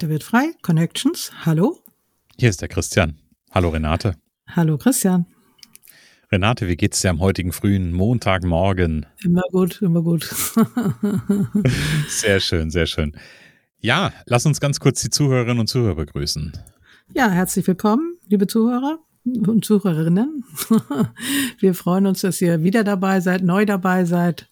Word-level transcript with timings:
Renate 0.00 0.08
wird 0.08 0.22
frei, 0.22 0.54
Connections. 0.62 1.30
Hallo. 1.44 1.76
Hier 2.38 2.48
ist 2.48 2.62
der 2.62 2.68
Christian. 2.68 3.18
Hallo 3.50 3.68
Renate. 3.68 4.14
Hallo 4.48 4.78
Christian. 4.78 5.26
Renate, 6.32 6.68
wie 6.68 6.76
geht's 6.76 7.02
dir 7.02 7.10
am 7.10 7.20
heutigen 7.20 7.52
frühen 7.52 7.92
Montagmorgen? 7.92 9.04
Immer 9.22 9.42
gut, 9.52 9.82
immer 9.82 10.00
gut. 10.00 10.22
sehr 12.08 12.40
schön, 12.40 12.70
sehr 12.70 12.86
schön. 12.86 13.12
Ja, 13.78 14.10
lass 14.24 14.46
uns 14.46 14.58
ganz 14.58 14.80
kurz 14.80 15.02
die 15.02 15.10
Zuhörerinnen 15.10 15.58
und 15.58 15.66
Zuhörer 15.66 15.96
begrüßen. 15.96 16.54
Ja, 17.12 17.28
herzlich 17.28 17.66
willkommen, 17.66 18.14
liebe 18.26 18.46
Zuhörer 18.46 19.00
und 19.26 19.66
Zuhörerinnen. 19.66 20.44
Wir 21.58 21.74
freuen 21.74 22.06
uns, 22.06 22.22
dass 22.22 22.40
ihr 22.40 22.62
wieder 22.62 22.84
dabei 22.84 23.20
seid, 23.20 23.42
neu 23.42 23.66
dabei 23.66 24.06
seid 24.06 24.48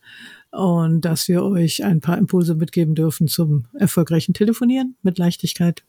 und 0.50 1.02
dass 1.02 1.28
wir 1.28 1.42
euch 1.42 1.84
ein 1.84 2.00
paar 2.00 2.18
Impulse 2.18 2.54
mitgeben 2.54 2.94
dürfen 2.94 3.28
zum 3.28 3.66
erfolgreichen 3.74 4.34
Telefonieren 4.34 4.96
mit 5.02 5.18
Leichtigkeit. 5.18 5.84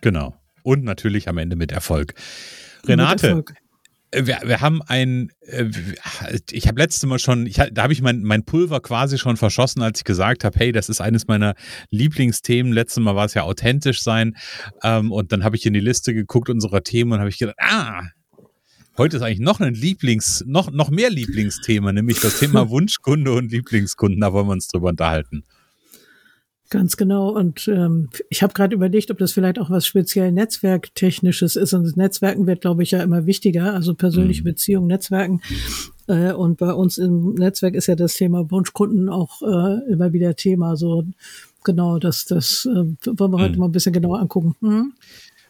Genau. 0.00 0.34
Und 0.62 0.84
natürlich 0.84 1.28
am 1.28 1.38
Ende 1.38 1.56
mit 1.56 1.72
Erfolg. 1.72 2.14
Renate, 2.86 3.14
mit 3.14 3.22
Erfolg. 3.24 3.54
Wir, 4.14 4.40
wir, 4.44 4.60
haben 4.60 4.82
ein, 4.82 5.30
äh, 5.40 5.70
ich 6.50 6.68
habe 6.68 6.78
letztes 6.80 7.08
Mal 7.08 7.18
schon, 7.18 7.46
ich, 7.46 7.54
da 7.54 7.82
habe 7.82 7.94
ich 7.94 8.02
mein, 8.02 8.22
mein 8.22 8.44
Pulver 8.44 8.80
quasi 8.80 9.16
schon 9.16 9.38
verschossen, 9.38 9.82
als 9.82 10.00
ich 10.00 10.04
gesagt 10.04 10.44
habe, 10.44 10.58
hey, 10.58 10.70
das 10.70 10.90
ist 10.90 11.00
eines 11.00 11.28
meiner 11.28 11.54
Lieblingsthemen. 11.90 12.72
Letztes 12.72 13.02
Mal 13.02 13.16
war 13.16 13.24
es 13.24 13.34
ja 13.34 13.44
authentisch 13.44 14.02
sein. 14.02 14.36
Ähm, 14.82 15.12
und 15.12 15.32
dann 15.32 15.44
habe 15.44 15.56
ich 15.56 15.64
in 15.64 15.72
die 15.72 15.80
Liste 15.80 16.12
geguckt 16.12 16.50
unserer 16.50 16.82
Themen 16.82 17.12
und 17.12 17.20
habe 17.20 17.30
ich 17.30 17.38
gedacht, 17.38 17.56
ah, 17.58 18.02
Heute 18.98 19.16
ist 19.16 19.22
eigentlich 19.22 19.40
noch 19.40 19.60
ein 19.60 19.74
Lieblings, 19.74 20.44
noch, 20.46 20.70
noch 20.70 20.90
mehr 20.90 21.08
Lieblingsthema, 21.08 21.92
nämlich 21.92 22.20
das 22.20 22.38
Thema 22.38 22.68
Wunschkunde 22.70 23.32
und 23.32 23.50
Lieblingskunden. 23.50 24.20
Da 24.20 24.32
wollen 24.32 24.46
wir 24.46 24.52
uns 24.52 24.68
drüber 24.68 24.90
unterhalten. 24.90 25.44
Ganz 26.68 26.96
genau. 26.96 27.30
Und 27.30 27.68
ähm, 27.68 28.08
ich 28.28 28.42
habe 28.42 28.52
gerade 28.54 28.74
überlegt, 28.74 29.10
ob 29.10 29.18
das 29.18 29.32
vielleicht 29.32 29.58
auch 29.58 29.70
was 29.70 29.86
speziell 29.86 30.32
Netzwerktechnisches 30.32 31.56
ist. 31.56 31.72
Und 31.74 31.84
das 31.84 31.96
Netzwerken 31.96 32.46
wird, 32.46 32.62
glaube 32.62 32.82
ich, 32.82 32.90
ja 32.90 33.02
immer 33.02 33.26
wichtiger. 33.26 33.74
Also 33.74 33.94
persönliche 33.94 34.42
mhm. 34.42 34.46
Beziehungen, 34.46 34.86
Netzwerken. 34.88 35.42
Äh, 36.06 36.32
und 36.32 36.58
bei 36.58 36.72
uns 36.72 36.98
im 36.98 37.34
Netzwerk 37.34 37.74
ist 37.74 37.88
ja 37.88 37.94
das 37.94 38.14
Thema 38.14 38.50
Wunschkunden 38.50 39.08
auch 39.08 39.42
äh, 39.42 39.92
immer 39.92 40.12
wieder 40.12 40.34
Thema. 40.34 40.76
So 40.76 41.04
genau, 41.62 41.98
das, 41.98 42.24
das 42.24 42.66
äh, 42.66 42.70
wollen 42.70 43.32
wir 43.32 43.38
heute 43.38 43.52
mhm. 43.52 43.58
mal 43.58 43.66
ein 43.66 43.72
bisschen 43.72 43.92
genauer 43.92 44.20
angucken. 44.20 44.56
Mhm. 44.60 44.92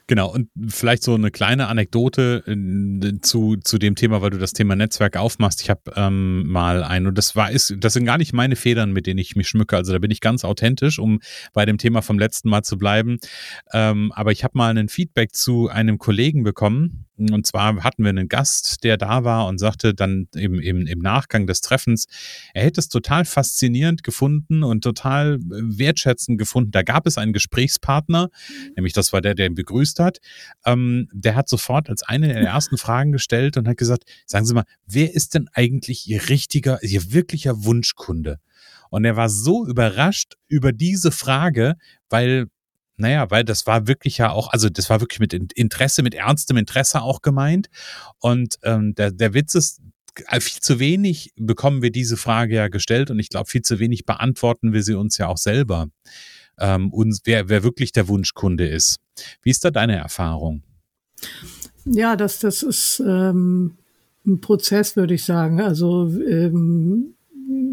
Genau, 0.07 0.33
und 0.33 0.49
vielleicht 0.69 1.03
so 1.03 1.15
eine 1.15 1.31
kleine 1.31 1.69
Anekdote 1.69 2.43
äh, 2.47 3.21
zu, 3.21 3.57
zu 3.57 3.79
dem 3.79 3.95
Thema, 3.95 4.21
weil 4.21 4.31
du 4.31 4.39
das 4.39 4.53
Thema 4.53 4.77
Netzwerk 4.77 5.17
aufmachst. 5.17 5.63
Ich 5.63 5.71
habe 5.71 5.93
ähm, 5.97 6.47
mal 6.49 6.83
ein, 6.83 7.07
und 7.07 7.17
das 7.17 7.37
war, 7.37 7.51
ist, 7.51 7.75
das 7.79 7.93
sind 7.93 8.05
gar 8.05 8.19
nicht 8.19 8.33
meine 8.33 8.57
Federn, 8.57 8.93
mit 8.93 9.07
denen 9.07 9.19
ich 9.19 9.37
mich 9.37 9.49
schmücke. 9.49 9.77
Also 9.77 9.93
da 9.93 9.99
bin 9.99 10.11
ich 10.11 10.21
ganz 10.21 10.45
authentisch, 10.45 10.99
um 10.99 11.21
bei 11.53 11.65
dem 11.67 11.79
Thema 11.79 12.03
vom 12.03 12.19
letzten 12.19 12.49
Mal 12.49 12.63
zu 12.63 12.77
bleiben. 12.79 13.19
Ähm, 13.73 14.13
aber 14.13 14.33
ich 14.33 14.45
habe 14.45 14.59
mal 14.59 14.77
ein 14.77 14.89
Feedback 14.89 15.35
zu 15.35 15.69
einem 15.69 15.99
Kollegen 15.99 16.43
bekommen, 16.43 17.07
und 17.31 17.47
zwar 17.47 17.85
hatten 17.85 18.03
wir 18.03 18.11
einen 18.11 18.29
Gast, 18.29 18.85
der 18.85 18.97
da 18.97 19.25
war 19.25 19.47
und 19.47 19.59
sagte 19.59 19.95
dann 19.95 20.29
im, 20.35 20.59
im, 20.59 20.87
im 20.87 20.99
Nachgang 20.99 21.47
des 21.47 21.61
Treffens, 21.61 22.07
er 22.55 22.65
hätte 22.65 22.81
es 22.81 22.89
total 22.89 23.25
faszinierend 23.25 24.03
gefunden 24.03 24.63
und 24.63 24.83
total 24.83 25.39
wertschätzend 25.41 26.39
gefunden. 26.39 26.71
Da 26.71 26.83
gab 26.83 27.07
es 27.07 27.19
einen 27.19 27.33
Gesprächspartner, 27.33 28.25
mhm. 28.27 28.73
nämlich 28.77 28.93
das 28.93 29.13
war 29.13 29.21
der, 29.21 29.35
der 29.35 29.47
ihn 29.47 29.55
begrüßt 29.55 29.99
hat. 29.99 30.19
Ähm, 30.65 31.09
der 31.13 31.35
hat 31.35 31.49
sofort 31.49 31.89
als 31.91 32.03
eine 32.03 32.29
der 32.29 32.41
ersten 32.41 32.79
Fragen 32.79 33.13
gestellt 33.13 33.57
und 33.57 33.69
hat 33.69 33.77
gesagt, 33.77 34.05
sagen 34.27 34.47
Sie 34.47 34.55
mal, 34.55 34.65
wer 34.87 35.15
ist 35.15 35.35
denn 35.35 35.49
eigentlich 35.53 36.09
Ihr 36.09 36.29
richtiger, 36.29 36.83
Ihr 36.83 37.13
wirklicher 37.13 37.65
Wunschkunde? 37.65 38.39
Und 38.91 39.07
er 39.07 39.17
war 39.17 39.31
so 39.31 39.67
überrascht 39.67 40.35
über 40.49 40.73
diese 40.73 41.13
Frage, 41.13 41.77
weil 42.11 42.49
naja, 43.03 43.31
weil 43.31 43.45
das 43.45 43.67
war 43.67 43.89
wirklich 43.89 44.19
ja 44.19 44.31
auch, 44.31 44.53
also 44.53 44.69
das 44.69 44.89
war 44.89 45.01
wirklich 45.01 45.19
mit 45.19 45.35
Interesse, 45.35 46.03
mit 46.03 46.15
ernstem 46.15 46.57
Interesse 46.57 47.03
auch 47.03 47.21
gemeint. 47.21 47.69
Und 48.19 48.59
ähm, 48.63 48.95
der, 48.95 49.11
der 49.11 49.35
Witz 49.35 49.55
ist, 49.57 49.83
äh, 50.29 50.41
viel 50.41 50.63
zu 50.63 50.79
wenig 50.79 51.33
bekommen 51.37 51.83
wir 51.83 51.91
diese 51.91 52.17
Frage 52.17 52.55
ja 52.55 52.69
gestellt 52.69 53.11
und 53.11 53.19
ich 53.19 53.29
glaube, 53.29 53.51
viel 53.51 53.63
zu 53.63 53.81
wenig 53.81 54.07
beantworten 54.07 54.73
wir 54.73 54.83
sie 54.83 54.95
uns 54.95 55.19
ja 55.19 55.27
auch 55.27 55.37
selber. 55.37 55.89
Ähm, 56.59 56.93
uns, 56.93 57.23
wer, 57.25 57.49
wer 57.49 57.65
wirklich 57.65 57.91
der 57.93 58.07
Wunschkunde 58.07 58.69
ist. 58.69 59.01
Wie 59.43 59.51
ist 59.51 59.65
da 59.65 59.71
deine 59.71 59.97
Erfahrung? 59.97 60.63
Ja, 61.85 62.15
das, 62.15 62.39
das 62.39 62.63
ist 62.63 63.01
ähm, 63.01 63.79
ein 64.25 64.41
Prozess, 64.41 64.95
würde 64.95 65.15
ich 65.15 65.25
sagen. 65.25 65.61
Also 65.61 66.09
ähm, 66.09 67.15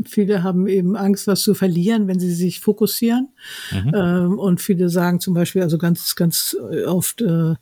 viele 0.05 0.43
haben 0.43 0.67
eben 0.67 0.95
Angst, 0.95 1.27
was 1.27 1.41
zu 1.41 1.53
verlieren, 1.53 2.07
wenn 2.07 2.19
sie 2.19 2.33
sich 2.33 2.59
fokussieren. 2.59 3.29
Mhm. 3.71 3.91
Ähm, 3.93 4.39
und 4.39 4.61
viele 4.61 4.89
sagen 4.89 5.19
zum 5.19 5.33
Beispiel, 5.33 5.61
also 5.61 5.77
ganz, 5.77 6.15
ganz 6.15 6.55
oft, 6.85 7.21
äh, 7.21 7.55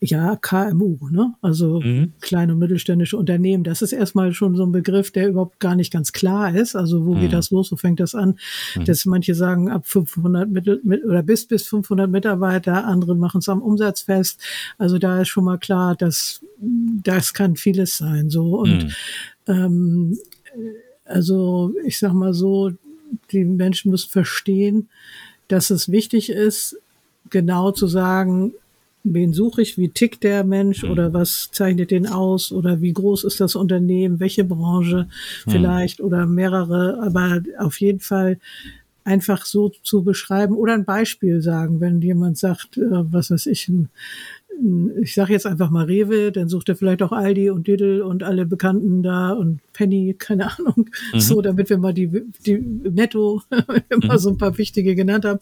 ja, 0.00 0.36
KMU, 0.36 0.96
ne? 1.10 1.34
also 1.42 1.80
mhm. 1.80 2.12
kleine 2.20 2.52
und 2.52 2.60
mittelständische 2.60 3.16
Unternehmen. 3.16 3.64
Das 3.64 3.82
ist 3.82 3.92
erstmal 3.92 4.32
schon 4.32 4.54
so 4.54 4.64
ein 4.64 4.70
Begriff, 4.70 5.10
der 5.10 5.28
überhaupt 5.28 5.58
gar 5.58 5.74
nicht 5.74 5.92
ganz 5.92 6.12
klar 6.12 6.54
ist. 6.54 6.76
Also 6.76 7.04
wo 7.04 7.14
mhm. 7.14 7.20
geht 7.20 7.32
das 7.32 7.50
los? 7.50 7.72
Wo 7.72 7.76
fängt 7.76 7.98
das 7.98 8.14
an? 8.14 8.38
Mhm. 8.76 8.84
Dass 8.84 9.06
manche 9.06 9.34
sagen 9.34 9.70
ab 9.70 9.86
500 9.88 10.48
Mittel, 10.48 10.80
mit, 10.84 11.04
oder 11.04 11.22
bis 11.24 11.48
bis 11.48 11.66
500 11.66 12.08
Mitarbeiter, 12.08 12.86
andere 12.86 13.16
machen 13.16 13.38
es 13.38 13.48
am 13.48 13.60
Umsatz 13.60 14.02
fest. 14.02 14.40
Also 14.78 14.98
da 14.98 15.20
ist 15.20 15.28
schon 15.28 15.44
mal 15.44 15.58
klar, 15.58 15.96
dass 15.96 16.44
das 17.02 17.34
kann 17.34 17.56
vieles 17.56 17.96
sein. 17.96 18.30
So 18.30 18.56
und 18.60 18.84
mhm. 18.84 18.90
ähm, 19.48 20.18
also 21.08 21.72
ich 21.84 21.98
sag 21.98 22.12
mal 22.12 22.34
so, 22.34 22.72
die 23.32 23.44
Menschen 23.44 23.90
müssen 23.90 24.10
verstehen, 24.10 24.88
dass 25.48 25.70
es 25.70 25.90
wichtig 25.90 26.30
ist, 26.30 26.76
genau 27.30 27.72
zu 27.72 27.86
sagen, 27.86 28.52
wen 29.04 29.32
suche 29.32 29.62
ich, 29.62 29.78
wie 29.78 29.88
tickt 29.88 30.22
der 30.22 30.44
Mensch 30.44 30.82
mhm. 30.82 30.90
oder 30.90 31.12
was 31.12 31.50
zeichnet 31.52 31.90
den 31.90 32.06
aus 32.06 32.52
oder 32.52 32.80
wie 32.80 32.92
groß 32.92 33.24
ist 33.24 33.40
das 33.40 33.56
Unternehmen, 33.56 34.20
welche 34.20 34.44
Branche 34.44 35.08
mhm. 35.46 35.50
vielleicht 35.50 36.00
oder 36.00 36.26
mehrere, 36.26 37.00
aber 37.02 37.42
auf 37.58 37.80
jeden 37.80 38.00
Fall 38.00 38.38
einfach 39.04 39.46
so 39.46 39.72
zu 39.82 40.02
beschreiben 40.02 40.54
oder 40.54 40.74
ein 40.74 40.84
Beispiel 40.84 41.40
sagen, 41.40 41.80
wenn 41.80 42.02
jemand 42.02 42.36
sagt, 42.36 42.76
äh, 42.76 42.82
was 42.90 43.30
weiß 43.30 43.46
ich, 43.46 43.68
ein 43.68 43.88
ich 45.00 45.14
sage 45.14 45.32
jetzt 45.32 45.46
einfach 45.46 45.70
mal 45.70 45.84
Rewe, 45.84 46.32
dann 46.32 46.48
sucht 46.48 46.68
er 46.68 46.76
vielleicht 46.76 47.02
auch 47.02 47.12
Aldi 47.12 47.50
und 47.50 47.68
Lidl 47.68 48.02
und 48.02 48.22
alle 48.22 48.44
Bekannten 48.44 49.02
da 49.02 49.32
und 49.32 49.60
Penny, 49.72 50.16
keine 50.18 50.50
Ahnung, 50.58 50.90
mhm. 51.12 51.20
so, 51.20 51.40
damit 51.40 51.70
wir 51.70 51.78
mal 51.78 51.94
die, 51.94 52.08
die 52.44 52.58
Netto 52.58 53.42
immer 53.88 54.14
mhm. 54.14 54.18
so 54.18 54.30
ein 54.30 54.38
paar 54.38 54.58
wichtige 54.58 54.94
genannt 54.94 55.24
haben, 55.24 55.38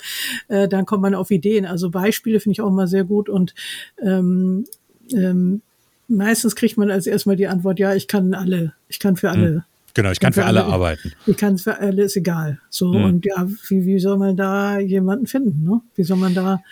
äh, 0.49 0.69
dann 0.69 0.85
kommt 0.85 1.03
man 1.03 1.15
auf 1.15 1.31
Ideen. 1.31 1.65
Also 1.65 1.91
Beispiele 1.91 2.41
finde 2.41 2.55
ich 2.55 2.61
auch 2.61 2.71
mal 2.71 2.89
sehr 2.89 3.05
gut 3.05 3.29
und 3.29 3.55
ähm, 4.03 4.67
ähm, 5.13 5.63
meistens 6.09 6.55
kriegt 6.55 6.77
man 6.77 6.91
als 6.91 7.07
erstmal 7.07 7.37
die 7.37 7.47
Antwort, 7.47 7.79
ja, 7.79 7.95
ich 7.95 8.09
kann 8.09 8.35
alle, 8.35 8.75
ich 8.89 8.99
kann 8.99 9.17
für 9.17 9.31
alle. 9.31 9.51
Mhm. 9.51 9.63
Genau, 9.95 10.11
ich 10.11 10.21
kann, 10.21 10.33
kann 10.33 10.43
für 10.43 10.47
alle, 10.47 10.65
alle 10.65 10.75
arbeiten. 10.75 11.13
Ich 11.27 11.39
kann 11.39 11.57
für 11.57 11.79
alle, 11.79 12.03
ist 12.03 12.17
egal. 12.17 12.61
So, 12.69 12.93
mhm. 12.93 13.05
und 13.05 13.25
ja, 13.25 13.49
wie, 13.69 13.87
wie 13.87 13.99
soll 13.99 14.19
man 14.19 14.37
da 14.37 14.79
jemanden 14.79 15.27
finden? 15.27 15.65
Ne? 15.65 15.81
Wie 15.95 16.05
soll 16.05 16.19
man 16.19 16.35
da 16.35 16.63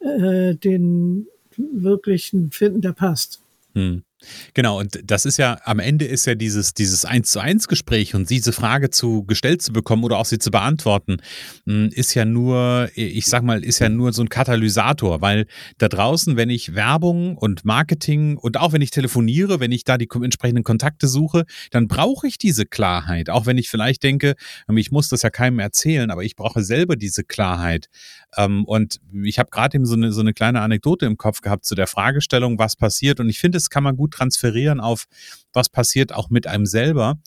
äh, 0.00 0.54
den 0.54 1.26
wirklich 1.58 2.32
einen 2.32 2.50
finden, 2.50 2.80
der 2.80 2.92
passt. 2.92 3.40
Hm. 3.74 4.02
Genau, 4.54 4.80
und 4.80 4.98
das 5.04 5.26
ist 5.26 5.36
ja, 5.36 5.58
am 5.64 5.78
Ende 5.78 6.06
ist 6.06 6.26
ja 6.26 6.34
dieses, 6.34 6.72
dieses 6.72 7.04
Eins 7.04 7.30
zu 7.30 7.38
eins 7.38 7.68
Gespräch 7.68 8.14
und 8.14 8.30
diese 8.30 8.52
Frage 8.52 8.88
zu 8.88 9.24
gestellt 9.24 9.60
zu 9.60 9.72
bekommen 9.72 10.04
oder 10.04 10.16
auch 10.16 10.24
sie 10.24 10.38
zu 10.38 10.50
beantworten, 10.50 11.18
hm, 11.66 11.90
ist 11.92 12.14
ja 12.14 12.24
nur, 12.24 12.88
ich 12.94 13.26
sag 13.26 13.42
mal, 13.42 13.62
ist 13.62 13.78
ja 13.78 13.90
nur 13.90 14.14
so 14.14 14.22
ein 14.22 14.30
Katalysator, 14.30 15.20
weil 15.20 15.46
da 15.76 15.88
draußen, 15.88 16.36
wenn 16.36 16.48
ich 16.48 16.74
Werbung 16.74 17.36
und 17.36 17.66
Marketing 17.66 18.38
und 18.38 18.56
auch 18.56 18.72
wenn 18.72 18.80
ich 18.80 18.90
telefoniere, 18.90 19.60
wenn 19.60 19.72
ich 19.72 19.84
da 19.84 19.98
die 19.98 20.08
entsprechenden 20.10 20.64
Kontakte 20.64 21.08
suche, 21.08 21.44
dann 21.70 21.86
brauche 21.86 22.26
ich 22.26 22.38
diese 22.38 22.64
Klarheit. 22.64 23.28
Auch 23.28 23.44
wenn 23.44 23.58
ich 23.58 23.68
vielleicht 23.68 24.02
denke, 24.02 24.34
ich 24.74 24.90
muss 24.90 25.10
das 25.10 25.22
ja 25.22 25.30
keinem 25.30 25.58
erzählen, 25.58 26.10
aber 26.10 26.24
ich 26.24 26.36
brauche 26.36 26.62
selber 26.62 26.96
diese 26.96 27.22
Klarheit. 27.22 27.88
Ähm, 28.36 28.64
und 28.64 29.00
ich 29.24 29.38
habe 29.38 29.50
gerade 29.50 29.76
eben 29.76 29.86
so 29.86 29.94
eine, 29.94 30.12
so 30.12 30.20
eine 30.20 30.34
kleine 30.34 30.60
Anekdote 30.60 31.06
im 31.06 31.16
Kopf 31.16 31.40
gehabt 31.40 31.64
zu 31.64 31.74
der 31.74 31.86
Fragestellung, 31.86 32.58
was 32.58 32.76
passiert. 32.76 33.20
Und 33.20 33.28
ich 33.28 33.38
finde, 33.38 33.56
das 33.56 33.70
kann 33.70 33.82
man 33.82 33.96
gut 33.96 34.12
transferieren 34.12 34.80
auf, 34.80 35.06
was 35.52 35.68
passiert 35.68 36.12
auch 36.12 36.28
mit 36.30 36.46
einem 36.46 36.66
selber, 36.66 37.18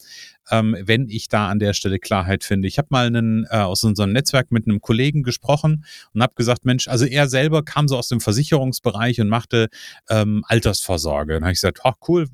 ähm, 0.49 0.75
wenn 0.79 1.07
ich 1.09 1.27
da 1.27 1.49
an 1.49 1.59
der 1.59 1.73
Stelle 1.73 1.99
Klarheit 1.99 2.43
finde. 2.43 2.67
Ich 2.67 2.77
habe 2.77 2.87
mal 2.91 3.07
einen, 3.07 3.45
äh, 3.45 3.57
aus 3.57 3.83
unserem 3.83 4.11
Netzwerk 4.11 4.51
mit 4.51 4.67
einem 4.67 4.81
Kollegen 4.81 5.23
gesprochen 5.23 5.85
und 6.13 6.21
habe 6.21 6.33
gesagt, 6.35 6.65
Mensch, 6.65 6.87
also 6.87 7.05
er 7.05 7.27
selber 7.27 7.63
kam 7.63 7.87
so 7.87 7.97
aus 7.97 8.07
dem 8.07 8.19
Versicherungsbereich 8.19 9.19
und 9.21 9.29
machte 9.29 9.69
ähm, 10.09 10.43
Altersvorsorge. 10.47 11.37
Und 11.37 11.43
habe 11.43 11.53
ich 11.53 11.57
gesagt, 11.57 11.81
oh, 11.83 11.93
cool, 12.07 12.27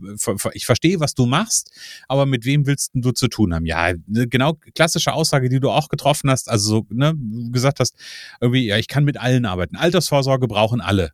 ich 0.53 0.65
verstehe, 0.65 0.99
was 0.99 1.13
du 1.13 1.25
machst, 1.25 1.71
aber 2.07 2.25
mit 2.25 2.45
wem 2.45 2.65
willst 2.65 2.91
du 2.93 3.11
zu 3.11 3.27
tun 3.27 3.53
haben? 3.53 3.65
Ja, 3.65 3.93
ne, 4.07 4.27
genau 4.27 4.57
klassische 4.73 5.13
Aussage, 5.13 5.49
die 5.49 5.59
du 5.59 5.69
auch 5.69 5.89
getroffen 5.89 6.29
hast, 6.29 6.49
also 6.49 6.69
so, 6.69 6.87
ne, 6.89 7.13
gesagt 7.51 7.79
hast, 7.79 7.95
irgendwie, 8.39 8.65
ja, 8.67 8.77
ich 8.77 8.87
kann 8.87 9.03
mit 9.03 9.17
allen 9.17 9.45
arbeiten. 9.45 9.75
Altersvorsorge 9.75 10.47
brauchen 10.47 10.81
alle. 10.81 11.11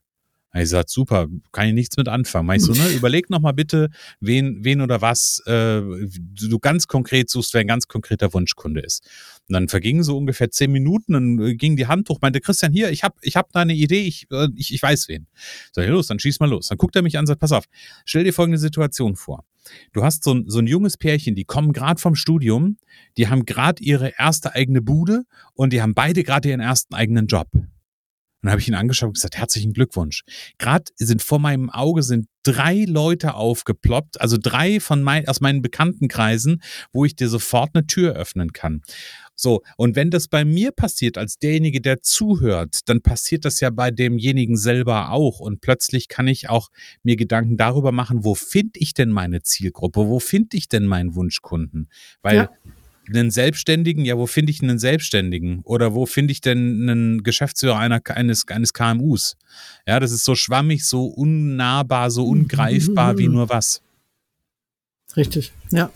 Ich 0.54 0.62
gesagt, 0.62 0.90
super, 0.90 1.28
kann 1.54 1.68
ich 1.68 1.74
nichts 1.74 1.96
mit 1.96 2.10
anfangen. 2.10 2.46
Meinst 2.46 2.68
du, 2.68 2.74
ne? 2.74 2.90
Überleg 2.96 3.30
noch 3.30 3.40
mal 3.40 3.54
bitte, 3.54 3.90
wen, 4.20 4.64
wen 4.66 4.82
oder 4.82 5.02
was 5.02 5.42
äh, 5.46 5.82
du 5.82 6.60
ganz 6.60 6.88
konkret 6.88 7.30
suchst, 7.30 7.54
wer 7.54 7.62
ein 7.62 7.68
ganz 7.68 7.88
konkreter 7.88 8.34
Wunschkunde 8.34 8.82
ist. 8.82 9.08
Und 9.48 9.54
dann 9.54 9.70
vergingen 9.70 10.04
so 10.04 10.18
ungefähr 10.18 10.52
zehn 10.52 10.72
Minuten, 10.72 11.14
dann 11.14 11.40
äh, 11.40 11.56
ging 11.56 11.78
die 11.78 11.88
Hand 11.88 12.10
hoch, 12.10 12.20
meinte, 12.22 12.42
Christian, 12.42 12.74
hier, 12.74 12.92
ich 12.92 13.04
habe 13.04 13.16
ich 13.22 13.38
hab 13.38 13.52
da 13.54 13.62
eine 13.62 13.74
Idee, 13.74 14.02
ich, 14.02 14.28
äh, 14.30 14.50
ich, 14.56 14.74
ich 14.74 14.82
weiß 14.82 15.08
wen. 15.08 15.28
Sag 15.72 15.86
ich, 15.86 15.90
los, 15.90 16.08
dann 16.08 16.20
schieß 16.20 16.42
mal 16.42 16.50
los. 16.50 16.68
Dann 16.68 16.78
guckt 16.78 16.98
er 16.98 17.02
mich 17.02 17.18
an 17.18 17.24
und 17.24 17.28
sagt, 17.28 17.40
pass 17.40 17.54
auf, 17.54 17.64
stell 18.04 18.26
dir 18.26 18.34
folgende 18.34 18.60
Situation 18.60 19.16
vor. 19.16 19.46
Du 19.94 20.04
hast 20.04 20.24
so 20.24 20.34
ein, 20.34 20.46
so 20.48 20.60
ein 20.60 20.68
junges 20.68 20.98
Pärchen, 20.98 21.36
die 21.36 21.46
kommen 21.46 21.72
gerade 21.72 22.02
vom 22.02 22.16
Studium, 22.16 22.78
die 23.18 23.30
haben 23.30 23.46
gerade 23.46 23.82
ihre 23.82 24.14
erste 24.18 24.54
eigene 24.54 24.82
Bude 24.82 25.24
und 25.54 25.72
die 25.72 25.82
haben 25.82 25.94
beide 25.94 26.24
gerade 26.24 26.50
ihren 26.50 26.60
ersten 26.60 26.94
eigenen 26.94 27.28
Job. 27.28 27.48
Und 28.42 28.48
dann 28.48 28.52
habe 28.52 28.62
ich 28.62 28.68
ihn 28.68 28.74
angeschaut 28.74 29.08
und 29.08 29.14
gesagt, 29.14 29.38
herzlichen 29.38 29.74
Glückwunsch. 29.74 30.24
Gerade 30.58 30.86
sind 30.96 31.22
vor 31.22 31.38
meinem 31.38 31.70
Auge 31.70 32.02
sind 32.02 32.28
drei 32.42 32.86
Leute 32.88 33.36
aufgeploppt, 33.36 34.20
also 34.20 34.38
drei 34.42 34.80
von 34.80 35.04
mein, 35.04 35.28
aus 35.28 35.42
meinen 35.42 35.62
Bekanntenkreisen, 35.62 36.64
wo 36.92 37.06
ich 37.06 37.16
dir 37.16 37.30
sofort 37.30 37.76
eine 37.76 37.86
Tür 37.86 38.14
öffnen 38.14 38.52
kann. 38.52 38.82
So, 39.36 39.62
und 39.78 39.96
wenn 39.96 40.10
das 40.10 40.28
bei 40.28 40.44
mir 40.44 40.72
passiert, 40.72 41.20
als 41.20 41.38
derjenige, 41.38 41.82
der 41.82 42.02
zuhört, 42.02 42.80
dann 42.86 43.02
passiert 43.02 43.46
das 43.46 43.60
ja 43.60 43.70
bei 43.70 43.92
demjenigen 43.92 44.58
selber 44.58 45.12
auch. 45.12 45.40
Und 45.40 45.62
plötzlich 45.62 46.08
kann 46.08 46.28
ich 46.28 46.50
auch 46.50 46.70
mir 47.04 47.18
Gedanken 47.18 47.58
darüber 47.58 47.92
machen, 47.92 48.24
wo 48.24 48.34
finde 48.34 48.80
ich 48.80 48.94
denn 48.94 49.10
meine 49.10 49.44
Zielgruppe? 49.44 50.08
Wo 50.08 50.20
finde 50.20 50.58
ich 50.58 50.68
denn 50.68 50.86
meinen 50.86 51.14
Wunschkunden? 51.14 51.90
Weil 52.22 52.36
ja 52.36 52.50
einen 53.08 53.32
Selbstständigen, 53.32 54.06
ja, 54.06 54.18
wo 54.18 54.28
finde 54.28 54.52
ich 54.52 54.62
einen 54.62 54.80
Selbstständigen? 54.80 55.62
Oder 55.64 55.94
wo 55.94 56.06
finde 56.06 56.32
ich 56.32 56.42
denn 56.42 56.90
einen 56.90 57.24
Geschäftsführer 57.24 57.78
einer, 57.78 58.02
eines, 58.08 58.48
eines 58.48 58.74
KMUs? 58.74 59.38
Ja, 59.88 60.00
das 60.00 60.12
ist 60.12 60.24
so 60.24 60.36
schwammig, 60.36 60.86
so 60.86 61.06
unnahbar, 61.06 62.12
so 62.12 62.26
ungreifbar 62.26 63.18
wie 63.18 63.28
nur 63.30 63.50
was. 63.50 63.82
Richtig, 65.18 65.52
ja. 65.72 65.92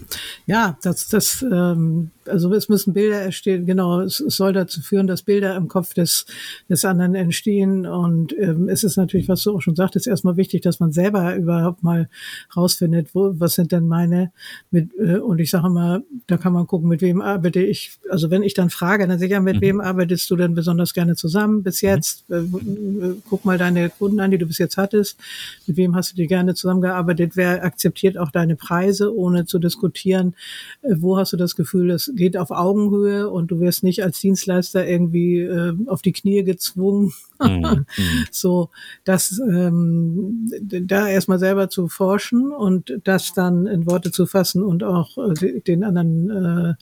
Ja, 0.46 0.78
das, 0.82 1.08
das, 1.08 1.42
ähm, 1.42 2.12
also 2.30 2.54
es 2.54 2.70
müssen 2.70 2.94
Bilder 2.94 3.22
entstehen, 3.22 3.66
genau, 3.66 4.02
es, 4.02 4.20
es, 4.20 4.36
soll 4.36 4.54
dazu 4.54 4.82
führen, 4.82 5.08
dass 5.08 5.24
Bilder 5.24 5.56
im 5.56 5.68
Kopf 5.68 5.94
des, 5.94 6.26
des 6.70 6.86
anderen 6.86 7.16
entstehen. 7.16 7.86
Und 7.86 8.38
ähm, 8.38 8.70
es 8.70 8.84
ist 8.84 8.98
natürlich, 8.98 9.30
was 9.30 9.44
du 9.44 9.56
auch 9.56 9.62
schon 9.62 9.76
sagtest, 9.76 10.08
erstmal 10.08 10.38
wichtig, 10.38 10.62
dass 10.62 10.80
man 10.80 10.92
selber 10.92 11.36
überhaupt 11.36 11.84
mal 11.84 12.10
rausfindet, 12.56 13.10
wo, 13.14 13.34
was 13.40 13.56
sind 13.56 13.72
denn 13.72 13.88
meine 13.88 14.32
mit, 14.72 14.92
äh, 15.00 15.18
und 15.18 15.40
ich 15.40 15.50
sage 15.50 15.70
mal, 15.70 16.04
da 16.28 16.38
kann 16.38 16.54
man 16.54 16.68
gucken, 16.68 16.90
mit 16.90 17.02
wem 17.02 17.22
arbeite 17.22 17.62
ich. 17.62 17.98
Also 18.10 18.30
wenn 18.30 18.44
ich 18.44 18.54
dann 18.54 18.70
frage, 18.70 19.08
dann 19.08 19.20
sicher, 19.20 19.40
mit 19.40 19.58
mhm. 19.58 19.62
wem 19.62 19.82
arbeitest 19.82 20.30
du 20.30 20.36
denn 20.36 20.56
besonders 20.56 20.94
gerne 20.94 21.16
zusammen 21.16 21.64
bis 21.64 21.82
mhm. 21.82 21.90
jetzt? 21.90 22.30
Mhm. 22.30 23.22
guck 23.30 23.46
mal 23.46 23.58
deine 23.58 23.90
Kunden 23.90 24.20
an, 24.20 24.32
die 24.32 24.38
du 24.38 24.46
bis 24.46 24.58
jetzt 24.58 24.78
hattest. 24.78 25.20
Mit 25.68 25.78
wem 25.78 25.96
hast 25.96 26.12
du 26.12 26.16
dir 26.16 26.28
gerne 26.28 26.56
zusammengearbeitet? 26.56 27.34
Wer 27.36 27.64
akzeptiert 27.64 28.18
auch 28.18 28.32
deine 28.32 28.56
Preise, 28.56 29.16
ohne 29.16 29.46
zu 29.46 29.60
diskutieren? 29.60 30.36
Äh, 30.82 30.96
wo 30.98 31.18
hast 31.18 31.34
du 31.34 31.38
das 31.38 31.56
Gefühl, 31.56 31.92
es 31.92 32.12
geht 32.16 32.38
auf 32.38 32.52
Augenhöhe 32.52 33.30
und 33.30 33.52
du 33.52 33.60
wirst 33.60 33.84
nicht 33.84 34.04
als 34.04 34.20
Dienstleister 34.20 34.88
irgendwie 34.88 35.40
äh, 35.40 35.74
auf 35.88 36.02
die 36.02 36.14
Knie 36.14 36.44
gezwungen? 36.44 37.14
Mhm. 37.42 37.86
so, 38.32 38.70
das 39.04 39.40
ähm, 39.40 40.50
da 40.62 41.08
erstmal 41.08 41.40
selber 41.40 41.70
zu 41.70 41.88
forschen 41.88 42.52
und 42.52 43.00
das 43.04 43.34
dann 43.34 43.68
in 43.68 43.86
Worte 43.86 44.12
zu 44.12 44.26
fassen 44.26 44.64
und 44.64 44.84
auch 44.84 45.18
äh, 45.18 45.62
den 45.62 45.84
anderen 45.84 46.30
äh, 46.30 46.74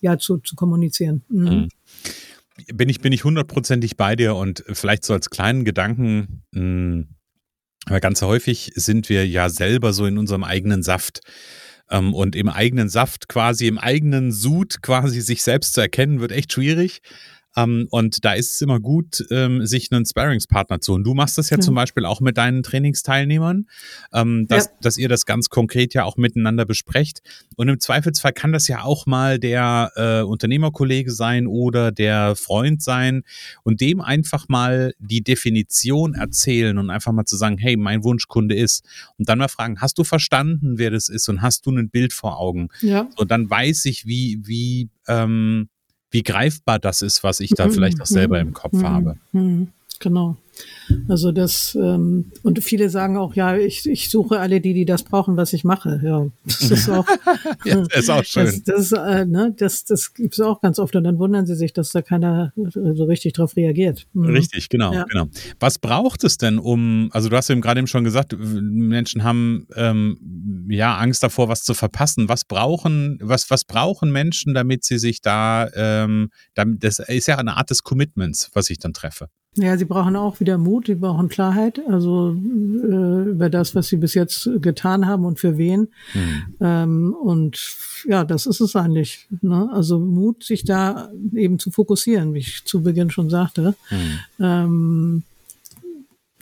ja 0.00 0.18
zu, 0.18 0.38
zu 0.38 0.56
kommunizieren. 0.56 1.22
Mhm. 1.28 1.44
mhm. 1.44 1.68
Bin 2.72 2.88
ich 2.88 3.02
bin 3.02 3.12
ich 3.12 3.22
hundertprozentig 3.22 3.98
bei 3.98 4.16
dir 4.16 4.34
und 4.34 4.64
vielleicht 4.72 5.04
so 5.04 5.12
als 5.12 5.28
kleinen 5.28 5.66
Gedanken. 5.66 6.42
Mh, 6.52 6.60
hm, 6.60 7.08
aber 7.86 8.00
ganz 8.00 8.20
häufig 8.22 8.72
sind 8.74 9.08
wir 9.08 9.26
ja 9.26 9.48
selber 9.48 9.92
so 9.92 10.06
in 10.06 10.18
unserem 10.18 10.42
eigenen 10.42 10.82
Saft 10.82 11.20
ähm, 11.90 12.14
und 12.14 12.36
im 12.36 12.48
eigenen 12.48 12.88
Saft 12.88 13.28
quasi, 13.28 13.66
im 13.66 13.78
eigenen 13.78 14.32
Sud 14.32 14.82
quasi 14.82 15.20
sich 15.20 15.42
selbst 15.42 15.74
zu 15.74 15.80
erkennen, 15.80 16.20
wird 16.20 16.32
echt 16.32 16.52
schwierig. 16.52 17.00
Ähm, 17.56 17.86
und 17.90 18.24
da 18.24 18.34
ist 18.34 18.54
es 18.54 18.60
immer 18.60 18.80
gut, 18.80 19.24
ähm, 19.30 19.64
sich 19.66 19.90
einen 19.90 20.04
Sparringspartner 20.04 20.80
zu 20.80 20.92
holen. 20.92 21.04
Du 21.04 21.14
machst 21.14 21.38
das 21.38 21.50
ja, 21.50 21.56
ja, 21.56 21.60
zum 21.62 21.74
Beispiel 21.74 22.04
auch 22.04 22.20
mit 22.20 22.36
deinen 22.36 22.62
Trainingsteilnehmern, 22.62 23.66
ähm, 24.12 24.46
dass, 24.48 24.66
ja. 24.66 24.70
dass 24.82 24.98
ihr 24.98 25.08
das 25.08 25.24
ganz 25.24 25.48
konkret 25.48 25.94
ja 25.94 26.04
auch 26.04 26.16
miteinander 26.16 26.66
besprecht. 26.66 27.22
Und 27.56 27.68
im 27.68 27.80
Zweifelsfall 27.80 28.32
kann 28.32 28.52
das 28.52 28.68
ja 28.68 28.82
auch 28.82 29.06
mal 29.06 29.38
der 29.38 29.92
äh, 29.96 30.20
Unternehmerkollege 30.22 31.10
sein 31.10 31.46
oder 31.46 31.92
der 31.92 32.36
Freund 32.36 32.82
sein 32.82 33.22
und 33.62 33.80
dem 33.80 34.00
einfach 34.00 34.48
mal 34.48 34.92
die 34.98 35.22
Definition 35.22 36.14
erzählen 36.14 36.78
und 36.78 36.90
einfach 36.90 37.12
mal 37.12 37.24
zu 37.24 37.36
sagen, 37.36 37.58
hey, 37.58 37.76
mein 37.76 38.04
Wunschkunde 38.04 38.54
ist. 38.54 38.84
Und 39.18 39.28
dann 39.28 39.38
mal 39.38 39.48
fragen, 39.48 39.80
hast 39.80 39.98
du 39.98 40.04
verstanden, 40.04 40.78
wer 40.78 40.90
das 40.90 41.08
ist 41.08 41.28
und 41.28 41.42
hast 41.42 41.66
du 41.66 41.70
ein 41.70 41.88
Bild 41.88 42.12
vor 42.12 42.38
Augen? 42.38 42.68
Ja. 42.80 43.08
Und 43.16 43.30
dann 43.30 43.48
weiß 43.48 43.86
ich, 43.86 44.06
wie, 44.06 44.40
wie, 44.44 44.90
ähm, 45.08 45.68
wie 46.16 46.22
greifbar 46.22 46.78
das 46.78 47.02
ist, 47.02 47.22
was 47.22 47.40
ich 47.40 47.50
da 47.50 47.66
mhm. 47.66 47.72
vielleicht 47.72 48.00
auch 48.00 48.06
selber 48.06 48.40
im 48.40 48.54
Kopf 48.54 48.72
mhm. 48.72 48.88
habe. 48.88 49.16
Mhm. 49.32 49.68
Genau. 50.00 50.38
Also 51.08 51.32
das, 51.32 51.76
ähm, 51.80 52.32
und 52.42 52.62
viele 52.62 52.90
sagen 52.90 53.16
auch, 53.16 53.34
ja, 53.34 53.56
ich, 53.56 53.88
ich 53.88 54.10
suche 54.10 54.38
alle 54.38 54.60
die, 54.60 54.74
die 54.74 54.84
das 54.84 55.02
brauchen, 55.02 55.36
was 55.36 55.52
ich 55.52 55.64
mache. 55.64 56.00
Ja, 56.02 56.26
das 56.44 56.60
ist 56.70 56.88
auch, 56.88 57.06
ja, 57.64 57.76
das 57.82 57.98
ist 57.98 58.10
auch 58.10 58.24
schön. 58.24 58.62
Das, 58.64 58.90
das, 58.90 58.92
äh, 58.92 59.24
ne, 59.24 59.54
das, 59.56 59.84
das 59.84 60.14
gibt 60.14 60.34
es 60.34 60.40
auch 60.40 60.60
ganz 60.60 60.78
oft 60.78 60.94
und 60.96 61.04
dann 61.04 61.18
wundern 61.18 61.46
sie 61.46 61.56
sich, 61.56 61.72
dass 61.72 61.92
da 61.92 62.02
keiner 62.02 62.52
so 62.56 63.04
richtig 63.04 63.34
drauf 63.34 63.56
reagiert. 63.56 64.06
Mhm. 64.12 64.26
Richtig, 64.26 64.68
genau, 64.68 64.92
ja. 64.92 65.04
genau. 65.04 65.26
Was 65.60 65.78
braucht 65.78 66.24
es 66.24 66.38
denn, 66.38 66.58
um, 66.58 67.08
also 67.12 67.28
du 67.28 67.36
hast 67.36 67.50
eben 67.50 67.60
gerade 67.60 67.80
eben 67.80 67.86
schon 67.86 68.04
gesagt, 68.04 68.36
Menschen 68.38 69.24
haben 69.24 69.66
ähm, 69.74 70.66
ja 70.68 70.96
Angst 70.96 71.22
davor, 71.22 71.48
was 71.48 71.62
zu 71.62 71.74
verpassen. 71.74 72.28
Was 72.28 72.44
brauchen, 72.44 73.18
was, 73.20 73.50
was 73.50 73.64
brauchen 73.64 74.10
Menschen, 74.12 74.54
damit 74.54 74.84
sie 74.84 74.98
sich 74.98 75.20
da, 75.20 75.68
ähm, 75.74 76.30
damit, 76.54 76.82
das 76.84 76.98
ist 76.98 77.26
ja 77.26 77.38
eine 77.38 77.56
Art 77.56 77.70
des 77.70 77.82
Commitments, 77.82 78.50
was 78.54 78.70
ich 78.70 78.78
dann 78.78 78.92
treffe. 78.92 79.28
Ja, 79.56 79.78
sie 79.78 79.86
brauchen 79.86 80.16
auch 80.16 80.38
wieder 80.40 80.58
Mut, 80.58 80.86
sie 80.86 80.94
brauchen 80.96 81.28
Klarheit, 81.28 81.80
also 81.88 82.32
äh, 82.32 83.30
über 83.30 83.48
das, 83.48 83.74
was 83.74 83.88
sie 83.88 83.96
bis 83.96 84.12
jetzt 84.14 84.48
getan 84.60 85.06
haben 85.06 85.24
und 85.24 85.40
für 85.40 85.56
wen. 85.56 85.88
Mhm. 86.12 86.54
Ähm, 86.60 87.14
und 87.14 87.58
ja, 88.06 88.24
das 88.24 88.44
ist 88.46 88.60
es 88.60 88.76
eigentlich. 88.76 89.26
Ne? 89.40 89.70
Also 89.72 89.98
Mut, 89.98 90.44
sich 90.44 90.64
da 90.64 91.10
eben 91.34 91.58
zu 91.58 91.70
fokussieren, 91.70 92.34
wie 92.34 92.40
ich 92.40 92.64
zu 92.66 92.82
Beginn 92.82 93.10
schon 93.10 93.30
sagte. 93.30 93.74
Mhm. 93.90 94.18
Ähm, 94.40 95.22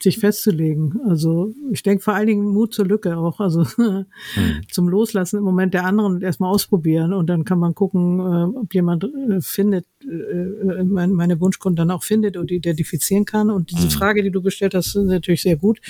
sich 0.05 0.19
festzulegen. 0.19 1.01
Also 1.09 1.53
ich 1.73 1.83
denke 1.83 2.05
vor 2.05 2.15
allen 2.15 2.29
Dingen 2.29 2.47
Mut 2.47 2.73
zur 2.73 2.87
Lücke 2.87 3.17
auch, 3.17 3.41
also 3.41 3.65
hm. 3.65 4.07
zum 4.71 4.89
Loslassen 4.89 5.39
im 5.39 5.45
Moment 5.45 5.75
der 5.75 5.85
anderen 5.85 6.15
und 6.15 6.23
erstmal 6.23 6.51
ausprobieren 6.51 7.13
und 7.13 7.27
dann 7.27 7.45
kann 7.45 7.59
man 7.59 7.75
gucken, 7.75 8.21
äh, 8.21 8.59
ob 8.59 8.73
jemand 8.73 9.05
äh, 9.05 9.41
findet, 9.41 9.87
äh, 10.03 10.85
meine 10.85 11.41
Wunschkunden 11.41 11.77
dann 11.77 11.91
auch 11.91 12.05
findet 12.05 12.37
und 12.37 12.53
identifizieren 12.53 13.25
kann. 13.25 13.51
Und 13.51 13.73
diese 13.73 13.85
hm. 13.85 13.91
Frage, 13.91 14.23
die 14.23 14.31
du 14.31 14.43
gestellt 14.43 14.75
hast, 14.75 14.95
ist 14.95 15.05
natürlich 15.05 15.43
sehr 15.43 15.57
gut. 15.57 15.81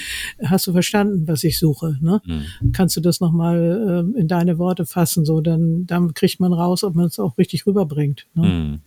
Hast 0.42 0.66
du 0.66 0.72
verstanden, 0.72 1.28
was 1.28 1.44
ich 1.44 1.58
suche? 1.58 1.98
Ne? 2.00 2.22
Hm. 2.24 2.72
Kannst 2.72 2.96
du 2.96 3.00
das 3.00 3.20
nochmal 3.20 4.14
äh, 4.16 4.20
in 4.20 4.28
deine 4.28 4.58
Worte 4.58 4.86
fassen? 4.86 5.24
So, 5.24 5.40
dann, 5.40 5.86
dann 5.86 6.14
kriegt 6.14 6.40
man 6.40 6.52
raus, 6.54 6.84
ob 6.84 6.94
man 6.94 7.06
es 7.06 7.18
auch 7.18 7.36
richtig 7.36 7.66
rüberbringt. 7.66 8.26
Ne? 8.34 8.80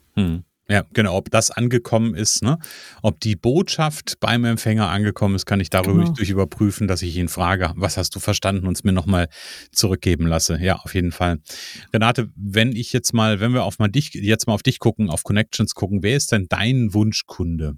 Ja, 0.69 0.83
genau, 0.93 1.15
ob 1.15 1.31
das 1.31 1.49
angekommen 1.49 2.13
ist, 2.13 2.43
ne? 2.43 2.59
Ob 3.01 3.21
die 3.21 3.37
Botschaft 3.37 4.19
beim 4.19 4.43
Empfänger 4.43 4.89
angekommen 4.89 5.35
ist, 5.35 5.45
kann 5.45 5.61
ich 5.61 5.69
darüber 5.69 6.03
genau. 6.03 6.13
durch 6.13 6.29
überprüfen, 6.29 6.89
dass 6.89 7.01
ich 7.01 7.15
ihn 7.15 7.29
frage, 7.29 7.71
was 7.77 7.95
hast 7.95 8.13
du 8.15 8.19
verstanden 8.19 8.67
und 8.67 8.75
es 8.75 8.83
mir 8.83 8.91
nochmal 8.91 9.29
zurückgeben 9.71 10.27
lasse. 10.27 10.57
Ja, 10.61 10.75
auf 10.75 10.93
jeden 10.93 11.13
Fall. 11.13 11.39
Renate, 11.93 12.29
wenn 12.35 12.75
ich 12.75 12.91
jetzt 12.91 13.13
mal, 13.13 13.39
wenn 13.39 13.53
wir 13.53 13.63
auf 13.63 13.79
mal 13.79 13.87
dich, 13.87 14.13
jetzt 14.13 14.47
mal 14.47 14.53
auf 14.53 14.63
dich 14.63 14.79
gucken, 14.79 15.09
auf 15.09 15.23
Connections 15.23 15.73
gucken, 15.73 16.03
wer 16.03 16.17
ist 16.17 16.33
denn 16.33 16.47
dein 16.49 16.93
Wunschkunde? 16.93 17.77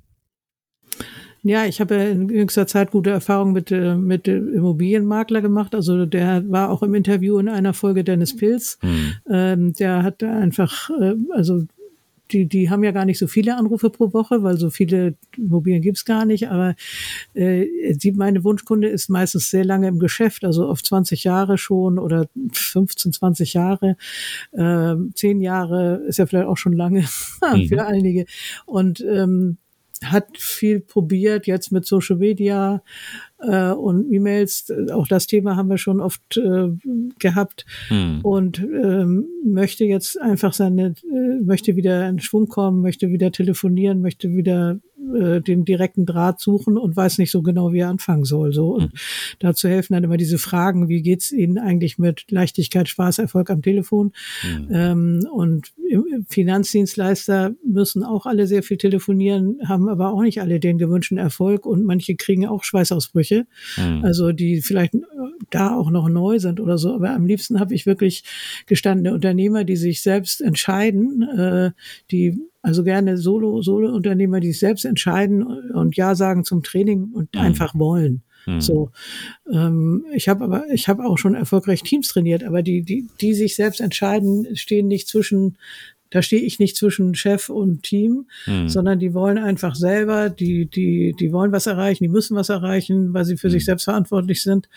Ja, 1.43 1.65
ich 1.65 1.79
habe 1.79 1.95
in 1.95 2.27
jüngster 2.27 2.67
Zeit 2.67 2.91
gute 2.91 3.11
Erfahrungen 3.11 3.53
mit, 3.53 3.71
äh, 3.71 3.95
mit 3.95 4.27
Immobilienmakler 4.27 5.41
gemacht. 5.41 5.73
Also 5.73 6.05
der 6.05 6.43
war 6.49 6.69
auch 6.69 6.83
im 6.83 6.95
Interview 6.95 7.37
in 7.37 7.47
einer 7.49 7.73
Folge 7.73 8.03
Dennis 8.03 8.35
Pilz. 8.35 8.77
Hm. 8.81 9.13
Ähm, 9.29 9.73
der 9.73 10.03
hat 10.03 10.23
einfach, 10.23 10.89
äh, 10.89 11.13
also 11.33 11.65
die, 12.31 12.45
die 12.45 12.69
haben 12.69 12.83
ja 12.83 12.91
gar 12.91 13.05
nicht 13.05 13.19
so 13.19 13.27
viele 13.27 13.55
Anrufe 13.55 13.89
pro 13.89 14.13
Woche, 14.13 14.43
weil 14.43 14.57
so 14.57 14.69
viele 14.69 15.15
Immobilien 15.37 15.81
gibt's 15.81 16.05
gar 16.05 16.25
nicht. 16.25 16.49
Aber 16.49 16.75
äh, 17.33 17.65
die, 17.95 18.11
meine 18.11 18.43
Wunschkunde 18.43 18.87
ist 18.87 19.09
meistens 19.09 19.49
sehr 19.49 19.65
lange 19.65 19.87
im 19.87 19.99
Geschäft, 19.99 20.43
also 20.43 20.67
oft 20.67 20.85
20 20.85 21.23
Jahre 21.23 21.57
schon 21.57 21.99
oder 21.99 22.27
15, 22.51 23.13
20 23.13 23.53
Jahre. 23.53 23.97
Äh, 24.51 24.95
10 25.13 25.41
Jahre 25.41 26.03
ist 26.07 26.17
ja 26.17 26.25
vielleicht 26.25 26.47
auch 26.47 26.57
schon 26.57 26.73
lange 26.73 27.05
mhm. 27.53 27.67
für 27.67 27.85
einige. 27.85 28.25
Und 28.65 29.01
ähm, 29.01 29.57
hat 30.03 30.37
viel 30.37 30.79
probiert 30.79 31.47
jetzt 31.47 31.71
mit 31.71 31.85
Social 31.85 32.17
Media 32.17 32.81
äh, 33.41 33.71
und 33.71 34.11
E-Mails. 34.11 34.71
Auch 34.91 35.07
das 35.07 35.27
Thema 35.27 35.55
haben 35.55 35.69
wir 35.69 35.77
schon 35.77 36.01
oft 36.01 36.37
äh, 36.37 36.69
gehabt 37.19 37.65
hm. 37.87 38.19
und 38.23 38.59
ähm, 38.59 39.25
möchte 39.45 39.85
jetzt 39.85 40.19
einfach 40.19 40.53
seine, 40.53 40.93
äh, 41.11 41.43
möchte 41.43 41.75
wieder 41.75 42.07
in 42.07 42.19
Schwung 42.19 42.47
kommen, 42.47 42.81
möchte 42.81 43.09
wieder 43.09 43.31
telefonieren, 43.31 44.01
möchte 44.01 44.33
wieder 44.33 44.79
äh, 45.15 45.41
den 45.41 45.65
direkten 45.65 46.05
Draht 46.05 46.39
suchen 46.39 46.77
und 46.77 46.95
weiß 46.95 47.17
nicht 47.17 47.31
so 47.31 47.41
genau, 47.41 47.73
wie 47.73 47.79
er 47.79 47.89
anfangen 47.89 48.25
soll. 48.25 48.53
So 48.53 48.75
und 48.75 48.93
mhm. 48.93 48.97
dazu 49.39 49.67
helfen 49.67 49.93
dann 49.93 50.03
immer 50.03 50.17
diese 50.17 50.37
Fragen: 50.37 50.89
Wie 50.89 51.01
geht's 51.01 51.31
Ihnen 51.31 51.57
eigentlich 51.57 51.97
mit 51.97 52.25
Leichtigkeit, 52.29 52.89
Spaß, 52.89 53.19
Erfolg 53.19 53.49
am 53.49 53.61
Telefon? 53.61 54.11
Mhm. 54.43 54.67
Ähm, 54.71 55.27
und 55.31 55.73
Finanzdienstleister 56.27 57.55
müssen 57.65 58.03
auch 58.03 58.25
alle 58.25 58.47
sehr 58.47 58.63
viel 58.63 58.77
telefonieren, 58.77 59.59
haben 59.67 59.89
aber 59.89 60.13
auch 60.13 60.21
nicht 60.21 60.41
alle 60.41 60.59
den 60.59 60.77
gewünschten 60.77 61.17
Erfolg 61.17 61.65
und 61.65 61.83
manche 61.83 62.15
kriegen 62.15 62.45
auch 62.45 62.63
Schweißausbrüche, 62.63 63.45
mhm. 63.77 64.05
also 64.05 64.31
die 64.31 64.61
vielleicht 64.61 64.93
da 65.49 65.75
auch 65.75 65.89
noch 65.89 66.09
neu 66.09 66.39
sind 66.39 66.59
oder 66.59 66.77
so. 66.77 66.93
Aber 66.93 67.11
am 67.11 67.25
liebsten 67.25 67.59
habe 67.59 67.73
ich 67.73 67.85
wirklich 67.85 68.23
gestandene 68.65 69.13
Unternehmer, 69.13 69.63
die 69.63 69.75
sich 69.75 70.01
selbst 70.01 70.41
entscheiden, 70.41 71.23
äh, 71.23 71.71
die 72.11 72.39
also 72.61 72.83
gerne 72.83 73.17
Solo, 73.17 73.61
Solo-Unternehmer, 73.61 74.39
die 74.39 74.49
sich 74.49 74.59
selbst 74.59 74.85
entscheiden 74.85 75.43
und 75.43 75.95
Ja 75.95 76.15
sagen 76.15 76.43
zum 76.43 76.61
Training 76.61 77.11
und 77.13 77.33
mhm. 77.33 77.41
einfach 77.41 77.73
wollen. 77.75 78.21
Mhm. 78.45 78.61
So, 78.61 78.91
ähm, 79.51 80.05
ich 80.13 80.29
habe 80.29 80.43
aber, 80.43 80.65
ich 80.71 80.87
habe 80.87 81.05
auch 81.05 81.17
schon 81.17 81.35
erfolgreich 81.35 81.83
Teams 81.83 82.07
trainiert, 82.09 82.43
aber 82.43 82.61
die, 82.61 82.81
die, 82.81 83.07
die 83.21 83.33
sich 83.33 83.55
selbst 83.55 83.81
entscheiden, 83.81 84.55
stehen 84.55 84.87
nicht 84.87 85.07
zwischen 85.07 85.57
da 86.09 86.21
stehe 86.21 86.41
ich 86.41 86.59
nicht 86.59 86.75
zwischen 86.75 87.15
Chef 87.15 87.49
und 87.49 87.83
Team, 87.83 88.27
mhm. 88.45 88.69
sondern 88.69 88.99
die 88.99 89.13
wollen 89.13 89.37
einfach 89.37 89.75
selber, 89.75 90.29
die, 90.29 90.65
die, 90.65 91.13
die 91.19 91.31
wollen 91.31 91.51
was 91.51 91.67
erreichen, 91.67 92.03
die 92.03 92.09
müssen 92.09 92.35
was 92.35 92.49
erreichen, 92.49 93.13
weil 93.13 93.25
sie 93.25 93.37
für 93.37 93.47
mhm. 93.47 93.51
sich 93.51 93.65
selbst 93.65 93.83
verantwortlich 93.83 94.41
sind 94.41 94.69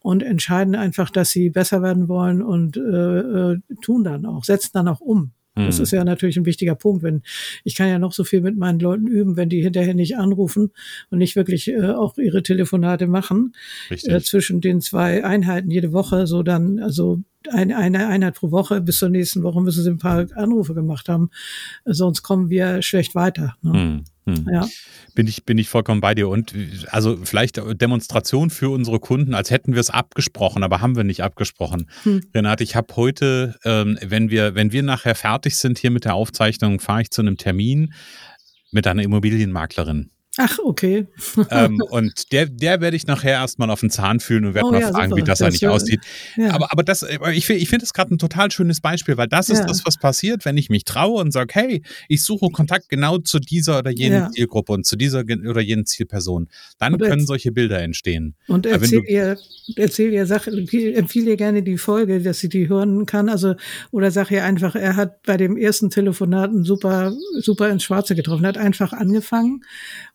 und 0.00 0.22
entscheiden 0.22 0.74
einfach, 0.74 1.10
dass 1.10 1.30
sie 1.30 1.50
besser 1.50 1.82
werden 1.82 2.08
wollen 2.08 2.42
und 2.42 2.76
äh, 2.76 2.80
äh, 2.80 3.58
tun 3.82 4.04
dann 4.04 4.26
auch, 4.26 4.44
setzen 4.44 4.70
dann 4.74 4.88
auch 4.88 5.00
um. 5.00 5.32
Das 5.56 5.76
hm. 5.76 5.82
ist 5.84 5.90
ja 5.92 6.04
natürlich 6.04 6.36
ein 6.36 6.46
wichtiger 6.46 6.74
Punkt, 6.74 7.04
wenn 7.04 7.22
ich 7.62 7.76
kann 7.76 7.88
ja 7.88 8.00
noch 8.00 8.12
so 8.12 8.24
viel 8.24 8.40
mit 8.40 8.56
meinen 8.56 8.80
Leuten 8.80 9.06
üben, 9.06 9.36
wenn 9.36 9.48
die 9.48 9.62
hinterher 9.62 9.94
nicht 9.94 10.16
anrufen 10.16 10.72
und 11.10 11.18
nicht 11.18 11.36
wirklich 11.36 11.68
äh, 11.68 11.90
auch 11.90 12.18
ihre 12.18 12.42
Telefonate 12.42 13.06
machen 13.06 13.54
äh, 13.88 14.20
zwischen 14.20 14.60
den 14.60 14.80
zwei 14.80 15.24
Einheiten 15.24 15.70
jede 15.70 15.92
Woche, 15.92 16.26
so 16.26 16.42
dann 16.42 16.80
also 16.80 17.22
eine, 17.52 17.76
eine 17.76 18.06
Einheit 18.08 18.34
pro 18.34 18.50
Woche 18.50 18.80
bis 18.80 18.98
zur 18.98 19.08
nächsten 19.08 19.42
Woche 19.42 19.60
müssen 19.60 19.82
sie 19.82 19.90
ein 19.90 19.98
paar 19.98 20.26
Anrufe 20.34 20.74
gemacht 20.74 21.08
haben, 21.08 21.30
sonst 21.84 22.22
kommen 22.22 22.50
wir 22.50 22.82
schlecht 22.82 23.14
weiter. 23.14 23.56
Ne? 23.62 23.72
Hm. 23.72 24.04
Hm. 24.26 24.48
Ja. 24.50 24.66
Bin 25.14 25.26
ich, 25.26 25.44
bin 25.44 25.58
ich 25.58 25.68
vollkommen 25.68 26.00
bei 26.00 26.14
dir. 26.14 26.28
Und 26.28 26.54
also 26.90 27.18
vielleicht 27.22 27.60
Demonstration 27.80 28.50
für 28.50 28.70
unsere 28.70 28.98
Kunden, 28.98 29.34
als 29.34 29.50
hätten 29.50 29.74
wir 29.74 29.80
es 29.80 29.90
abgesprochen, 29.90 30.62
aber 30.62 30.80
haben 30.80 30.96
wir 30.96 31.04
nicht 31.04 31.22
abgesprochen. 31.22 31.90
Hm. 32.04 32.22
Renate, 32.34 32.64
ich 32.64 32.74
habe 32.74 32.96
heute, 32.96 33.56
ähm, 33.64 33.98
wenn 34.02 34.30
wir, 34.30 34.54
wenn 34.54 34.72
wir 34.72 34.82
nachher 34.82 35.14
fertig 35.14 35.56
sind 35.56 35.78
hier 35.78 35.90
mit 35.90 36.04
der 36.04 36.14
Aufzeichnung, 36.14 36.80
fahre 36.80 37.02
ich 37.02 37.10
zu 37.10 37.20
einem 37.20 37.36
Termin 37.36 37.92
mit 38.70 38.86
einer 38.86 39.02
Immobilienmaklerin. 39.02 40.10
Ach, 40.36 40.58
okay. 40.58 41.06
ähm, 41.50 41.80
und 41.90 42.32
der, 42.32 42.46
der 42.46 42.80
werde 42.80 42.96
ich 42.96 43.06
nachher 43.06 43.32
erstmal 43.32 43.70
auf 43.70 43.80
den 43.80 43.90
Zahn 43.90 44.18
fühlen 44.18 44.44
und 44.46 44.54
werde 44.54 44.66
oh, 44.66 44.72
mal 44.72 44.80
ja, 44.80 44.90
fragen, 44.90 45.10
super. 45.10 45.22
wie 45.22 45.24
das, 45.24 45.38
das 45.38 45.48
eigentlich 45.48 45.68
aussieht. 45.68 46.00
Ja. 46.36 46.50
Aber, 46.50 46.72
aber 46.72 46.82
das, 46.82 47.02
ich, 47.32 47.48
ich 47.48 47.68
finde 47.68 47.84
es 47.84 47.92
gerade 47.92 48.14
ein 48.14 48.18
total 48.18 48.50
schönes 48.50 48.80
Beispiel, 48.80 49.16
weil 49.16 49.28
das 49.28 49.48
ist 49.48 49.60
ja. 49.60 49.66
das, 49.66 49.86
was 49.86 49.98
passiert, 49.98 50.44
wenn 50.44 50.56
ich 50.56 50.70
mich 50.70 50.84
traue 50.84 51.20
und 51.20 51.30
sage, 51.30 51.54
hey, 51.54 51.82
ich 52.08 52.24
suche 52.24 52.48
Kontakt 52.50 52.88
genau 52.88 53.18
zu 53.18 53.38
dieser 53.38 53.78
oder 53.78 53.90
jenen 53.90 54.32
Zielgruppe 54.32 54.72
und 54.72 54.86
zu 54.86 54.96
dieser 54.96 55.20
oder 55.20 55.60
jenen 55.60 55.86
Zielperson. 55.86 56.48
Dann 56.78 56.94
und 56.94 57.02
können 57.02 57.26
solche 57.26 57.52
Bilder 57.52 57.80
entstehen. 57.80 58.34
Und 58.48 58.66
erzähl 58.66 59.04
ihr, 59.06 59.36
erzähl 59.76 60.12
ihr, 60.12 60.26
sag, 60.26 60.46
empfehle 60.48 61.30
ihr 61.30 61.36
gerne 61.36 61.62
die 61.62 61.78
Folge, 61.78 62.20
dass 62.20 62.40
sie 62.40 62.48
die 62.48 62.68
hören 62.68 63.06
kann. 63.06 63.28
Also, 63.28 63.54
oder 63.92 64.10
sag 64.10 64.30
ihr 64.30 64.44
einfach, 64.44 64.74
er 64.74 64.96
hat 64.96 65.22
bei 65.22 65.36
dem 65.36 65.56
ersten 65.56 65.90
Telefonat 65.90 66.50
super, 66.62 67.12
super 67.40 67.70
ins 67.70 67.84
Schwarze 67.84 68.14
getroffen, 68.14 68.46
hat 68.46 68.58
einfach 68.58 68.92
angefangen 68.92 69.62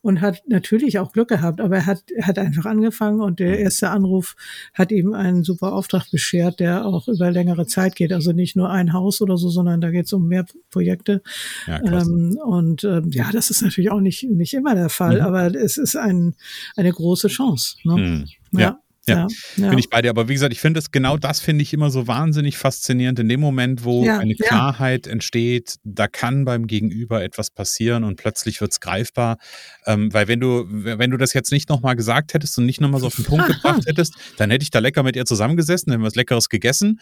und 0.01 0.08
hat 0.17 0.43
natürlich 0.47 0.99
auch 0.99 1.11
Glück 1.11 1.29
gehabt, 1.29 1.61
aber 1.61 1.77
er 1.77 1.85
hat, 1.85 2.03
hat 2.21 2.39
einfach 2.39 2.65
angefangen 2.65 3.21
und 3.21 3.39
der 3.39 3.59
erste 3.59 3.89
Anruf 3.89 4.35
hat 4.73 4.91
ihm 4.91 5.13
einen 5.13 5.43
super 5.43 5.73
Auftrag 5.73 6.09
beschert, 6.11 6.59
der 6.59 6.85
auch 6.85 7.07
über 7.07 7.31
längere 7.31 7.65
Zeit 7.67 7.95
geht. 7.95 8.11
Also 8.11 8.31
nicht 8.31 8.55
nur 8.55 8.69
ein 8.69 8.93
Haus 8.93 9.21
oder 9.21 9.37
so, 9.37 9.49
sondern 9.49 9.81
da 9.81 9.91
geht 9.91 10.05
es 10.05 10.13
um 10.13 10.27
mehr 10.27 10.45
Projekte. 10.71 11.21
Ja, 11.67 11.81
ähm, 11.83 12.39
und 12.43 12.83
ähm, 12.83 13.09
ja, 13.11 13.29
das 13.31 13.49
ist 13.49 13.61
natürlich 13.61 13.91
auch 13.91 14.01
nicht, 14.01 14.23
nicht 14.29 14.53
immer 14.53 14.75
der 14.75 14.89
Fall, 14.89 15.17
mhm. 15.17 15.25
aber 15.25 15.55
es 15.55 15.77
ist 15.77 15.95
ein, 15.95 16.35
eine 16.75 16.91
große 16.91 17.27
Chance. 17.27 17.77
Ne? 17.83 17.95
Mhm. 17.95 18.25
ja. 18.51 18.59
ja. 18.59 18.79
Ja, 19.09 19.27
ja, 19.57 19.69
bin 19.69 19.79
ich 19.79 19.89
bei 19.89 20.01
dir. 20.01 20.09
Aber 20.09 20.27
wie 20.27 20.33
gesagt, 20.33 20.53
ich 20.53 20.61
finde 20.61 20.79
es 20.79 20.91
genau 20.91 21.17
das 21.17 21.39
finde 21.39 21.61
ich 21.63 21.73
immer 21.73 21.89
so 21.89 22.07
wahnsinnig 22.07 22.57
faszinierend. 22.57 23.19
In 23.19 23.29
dem 23.29 23.39
Moment, 23.39 23.83
wo 23.83 24.03
ja, 24.03 24.19
eine 24.19 24.35
Klarheit 24.35 25.05
ja. 25.05 25.13
entsteht, 25.13 25.75
da 25.83 26.07
kann 26.07 26.45
beim 26.45 26.67
Gegenüber 26.67 27.23
etwas 27.23 27.49
passieren 27.51 28.03
und 28.03 28.15
plötzlich 28.15 28.61
wird 28.61 28.71
es 28.71 28.79
greifbar. 28.79 29.37
Ähm, 29.85 30.13
weil 30.13 30.27
wenn 30.27 30.39
du, 30.39 30.65
wenn 30.67 31.11
du 31.11 31.17
das 31.17 31.33
jetzt 31.33 31.51
nicht 31.51 31.69
nochmal 31.69 31.95
gesagt 31.95 32.33
hättest 32.33 32.57
und 32.57 32.65
nicht 32.65 32.81
nochmal 32.81 33.01
so 33.01 33.07
auf 33.07 33.15
den 33.15 33.25
Punkt 33.25 33.47
gebracht 33.47 33.83
hättest, 33.87 34.15
dann 34.37 34.51
hätte 34.51 34.63
ich 34.63 34.71
da 34.71 34.79
lecker 34.79 35.03
mit 35.03 35.15
ihr 35.15 35.25
zusammengesessen, 35.25 35.91
hätten 35.91 36.03
was 36.03 36.15
Leckeres 36.15 36.49
gegessen. 36.49 36.99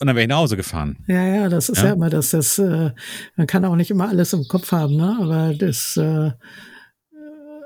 Und 0.00 0.06
dann 0.06 0.16
wäre 0.16 0.22
ich 0.22 0.28
nach 0.28 0.38
Hause 0.38 0.56
gefahren. 0.56 1.04
Ja, 1.08 1.26
ja, 1.26 1.48
das 1.50 1.68
ist 1.68 1.82
ja, 1.82 1.92
immer 1.92 2.08
das, 2.08 2.30
das, 2.30 2.58
äh, 2.58 2.90
man 3.36 3.46
kann 3.46 3.66
auch 3.66 3.76
nicht 3.76 3.90
immer 3.90 4.08
alles 4.08 4.32
im 4.32 4.48
Kopf 4.48 4.72
haben, 4.72 4.96
ne? 4.96 5.18
Aber 5.20 5.52
das, 5.52 5.98
äh, 5.98 6.30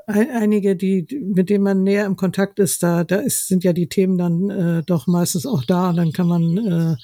einige, 0.07 0.77
die, 0.77 1.07
mit 1.23 1.51
denen 1.51 1.65
man 1.65 1.83
näher 1.83 2.07
im 2.07 2.17
Kontakt 2.17 2.59
ist, 2.59 2.83
da, 2.83 3.05
da 3.05 3.17
ist, 3.17 3.49
sind 3.49 3.65
ja 3.65 3.73
die 3.73 3.89
Themen 3.89 4.19
dann 4.19 4.51
äh, 4.51 4.83
doch 4.85 5.07
meistens 5.07 5.47
auch 5.47 5.65
da 5.65 5.91
und 5.91 5.97
dann 5.97 6.13
kann 6.13 6.27
man 6.27 6.59
äh, 6.59 6.97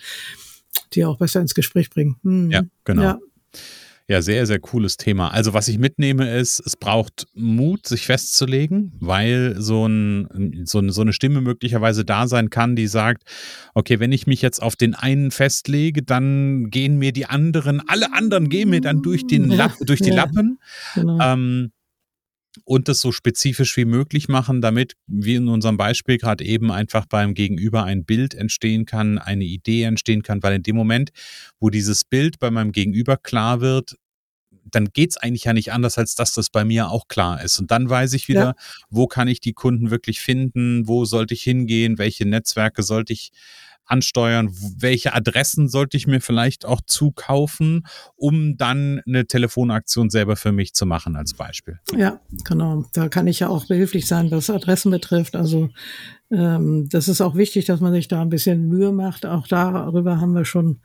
die 0.92 1.04
auch 1.04 1.18
besser 1.18 1.40
ins 1.40 1.54
Gespräch 1.54 1.90
bringen. 1.90 2.16
Hm. 2.22 2.50
Ja, 2.50 2.62
genau. 2.84 3.02
Ja. 3.02 3.18
Ja, 4.10 4.22
sehr, 4.22 4.44
sehr 4.44 4.58
cooles 4.58 4.96
Thema. 4.96 5.28
Also, 5.28 5.54
was 5.54 5.68
ich 5.68 5.78
mitnehme, 5.78 6.36
ist, 6.36 6.58
es 6.66 6.76
braucht 6.76 7.28
Mut, 7.32 7.86
sich 7.86 8.06
festzulegen, 8.06 8.92
weil 8.98 9.54
so, 9.56 9.86
ein, 9.86 10.64
so, 10.64 10.78
eine, 10.78 10.90
so 10.90 11.02
eine 11.02 11.12
Stimme 11.12 11.40
möglicherweise 11.40 12.04
da 12.04 12.26
sein 12.26 12.50
kann, 12.50 12.74
die 12.74 12.88
sagt, 12.88 13.22
okay, 13.72 14.00
wenn 14.00 14.10
ich 14.10 14.26
mich 14.26 14.42
jetzt 14.42 14.60
auf 14.60 14.74
den 14.74 14.96
einen 14.96 15.30
festlege, 15.30 16.02
dann 16.02 16.70
gehen 16.70 16.98
mir 16.98 17.12
die 17.12 17.26
anderen, 17.26 17.80
alle 17.86 18.12
anderen 18.12 18.48
gehen 18.48 18.70
mir 18.70 18.80
dann 18.80 19.00
durch, 19.00 19.28
den 19.28 19.44
Lapp, 19.48 19.76
durch 19.78 20.00
die 20.00 20.10
ja, 20.10 20.16
Lappen. 20.16 20.58
Genau. 20.96 21.20
Ähm, 21.22 21.70
und 22.64 22.88
das 22.88 23.00
so 23.00 23.12
spezifisch 23.12 23.76
wie 23.76 23.84
möglich 23.84 24.28
machen, 24.28 24.60
damit, 24.60 24.94
wie 25.06 25.36
in 25.36 25.48
unserem 25.48 25.76
Beispiel 25.76 26.18
gerade 26.18 26.44
eben, 26.44 26.70
einfach 26.70 27.06
beim 27.06 27.34
Gegenüber 27.34 27.84
ein 27.84 28.04
Bild 28.04 28.34
entstehen 28.34 28.86
kann, 28.86 29.18
eine 29.18 29.44
Idee 29.44 29.84
entstehen 29.84 30.22
kann, 30.22 30.42
weil 30.42 30.54
in 30.54 30.62
dem 30.62 30.76
Moment, 30.76 31.10
wo 31.58 31.70
dieses 31.70 32.04
Bild 32.04 32.38
bei 32.38 32.50
meinem 32.50 32.72
Gegenüber 32.72 33.16
klar 33.16 33.60
wird, 33.60 33.96
dann 34.64 34.86
geht 34.92 35.10
es 35.10 35.16
eigentlich 35.16 35.44
ja 35.44 35.52
nicht 35.52 35.72
anders, 35.72 35.98
als 35.98 36.14
dass 36.14 36.32
das 36.32 36.50
bei 36.50 36.64
mir 36.64 36.90
auch 36.90 37.08
klar 37.08 37.42
ist. 37.42 37.58
Und 37.58 37.70
dann 37.70 37.88
weiß 37.88 38.12
ich 38.12 38.28
wieder, 38.28 38.40
ja. 38.40 38.54
wo 38.88 39.06
kann 39.06 39.28
ich 39.28 39.40
die 39.40 39.52
Kunden 39.52 39.90
wirklich 39.90 40.20
finden, 40.20 40.86
wo 40.86 41.04
sollte 41.04 41.34
ich 41.34 41.42
hingehen, 41.42 41.98
welche 41.98 42.26
Netzwerke 42.26 42.82
sollte 42.82 43.12
ich 43.12 43.32
ansteuern, 43.90 44.50
welche 44.78 45.14
Adressen 45.14 45.68
sollte 45.68 45.96
ich 45.96 46.06
mir 46.06 46.20
vielleicht 46.20 46.64
auch 46.64 46.80
zukaufen, 46.80 47.86
um 48.16 48.56
dann 48.56 49.00
eine 49.06 49.26
Telefonaktion 49.26 50.10
selber 50.10 50.36
für 50.36 50.52
mich 50.52 50.74
zu 50.74 50.86
machen 50.86 51.16
als 51.16 51.34
Beispiel. 51.34 51.78
Ja, 51.96 52.20
genau. 52.44 52.84
Da 52.92 53.08
kann 53.08 53.26
ich 53.26 53.40
ja 53.40 53.48
auch 53.48 53.66
behilflich 53.66 54.06
sein, 54.06 54.30
was 54.30 54.50
Adressen 54.50 54.90
betrifft. 54.90 55.36
Also 55.36 55.70
ähm, 56.30 56.88
das 56.90 57.08
ist 57.08 57.20
auch 57.20 57.34
wichtig, 57.34 57.64
dass 57.64 57.80
man 57.80 57.92
sich 57.92 58.08
da 58.08 58.22
ein 58.22 58.30
bisschen 58.30 58.68
Mühe 58.68 58.92
macht. 58.92 59.26
Auch 59.26 59.46
darüber 59.46 60.20
haben 60.20 60.34
wir 60.34 60.44
schon 60.44 60.80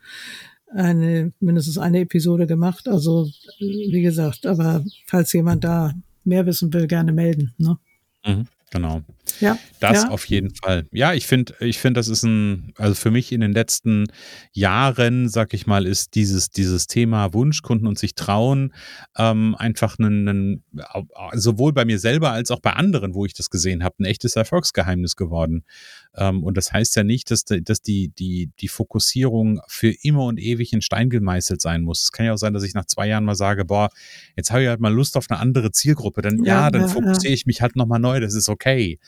eine, 0.74 1.32
mindestens 1.40 1.78
eine 1.78 2.00
Episode 2.00 2.46
gemacht. 2.46 2.88
Also, 2.88 3.28
wie 3.60 4.02
gesagt, 4.02 4.46
aber 4.46 4.84
falls 5.06 5.32
jemand 5.32 5.64
da 5.64 5.92
mehr 6.24 6.46
wissen 6.46 6.72
will, 6.72 6.86
gerne 6.86 7.12
melden. 7.12 7.54
Ne? 7.58 7.78
Mhm, 8.26 8.46
genau. 8.70 9.02
Ja. 9.40 9.58
Das 9.80 10.04
ja. 10.04 10.08
auf 10.10 10.24
jeden 10.26 10.54
Fall. 10.54 10.86
Ja, 10.92 11.12
ich 11.12 11.26
finde, 11.26 11.54
ich 11.60 11.78
finde, 11.78 11.98
das 11.98 12.08
ist 12.08 12.22
ein, 12.22 12.72
also 12.76 12.94
für 12.94 13.10
mich 13.10 13.32
in 13.32 13.40
den 13.40 13.52
letzten 13.52 14.06
Jahren, 14.52 15.28
sag 15.28 15.54
ich 15.54 15.66
mal, 15.66 15.86
ist 15.86 16.14
dieses, 16.14 16.50
dieses 16.50 16.86
Thema 16.86 17.32
Wunschkunden 17.32 17.86
und 17.86 17.98
sich 17.98 18.14
trauen, 18.14 18.72
ähm, 19.16 19.54
einfach 19.58 19.98
ein, 19.98 20.28
ein, 20.28 20.64
sowohl 21.32 21.72
bei 21.72 21.84
mir 21.84 21.98
selber 21.98 22.32
als 22.32 22.50
auch 22.50 22.60
bei 22.60 22.72
anderen, 22.72 23.14
wo 23.14 23.24
ich 23.24 23.34
das 23.34 23.50
gesehen 23.50 23.84
habe, 23.84 23.96
ein 24.00 24.04
echtes 24.04 24.36
Erfolgsgeheimnis 24.36 25.16
geworden. 25.16 25.64
Ähm, 26.16 26.42
und 26.42 26.56
das 26.56 26.72
heißt 26.72 26.96
ja 26.96 27.04
nicht, 27.04 27.30
dass, 27.30 27.44
dass 27.44 27.82
die, 27.82 28.08
die, 28.08 28.50
die 28.60 28.68
Fokussierung 28.68 29.60
für 29.68 29.90
immer 30.02 30.24
und 30.24 30.38
ewig 30.38 30.72
in 30.72 30.82
Stein 30.82 31.10
gemeißelt 31.10 31.60
sein 31.60 31.82
muss. 31.82 32.02
Es 32.02 32.12
kann 32.12 32.26
ja 32.26 32.32
auch 32.32 32.38
sein, 32.38 32.54
dass 32.54 32.62
ich 32.62 32.74
nach 32.74 32.86
zwei 32.86 33.06
Jahren 33.08 33.24
mal 33.24 33.34
sage, 33.34 33.64
boah, 33.64 33.90
jetzt 34.36 34.50
habe 34.50 34.62
ich 34.62 34.68
halt 34.68 34.80
mal 34.80 34.92
Lust 34.92 35.16
auf 35.16 35.26
eine 35.30 35.40
andere 35.40 35.70
Zielgruppe. 35.72 36.22
Dann, 36.22 36.42
ja, 36.44 36.64
ja 36.64 36.70
dann 36.70 36.82
ja, 36.82 36.88
fokussiere 36.88 37.34
ich 37.34 37.46
mich 37.46 37.62
halt 37.62 37.76
nochmal 37.76 38.00
neu. 38.00 38.20
Das 38.20 38.34
ist 38.34 38.48
okay. 38.48 38.98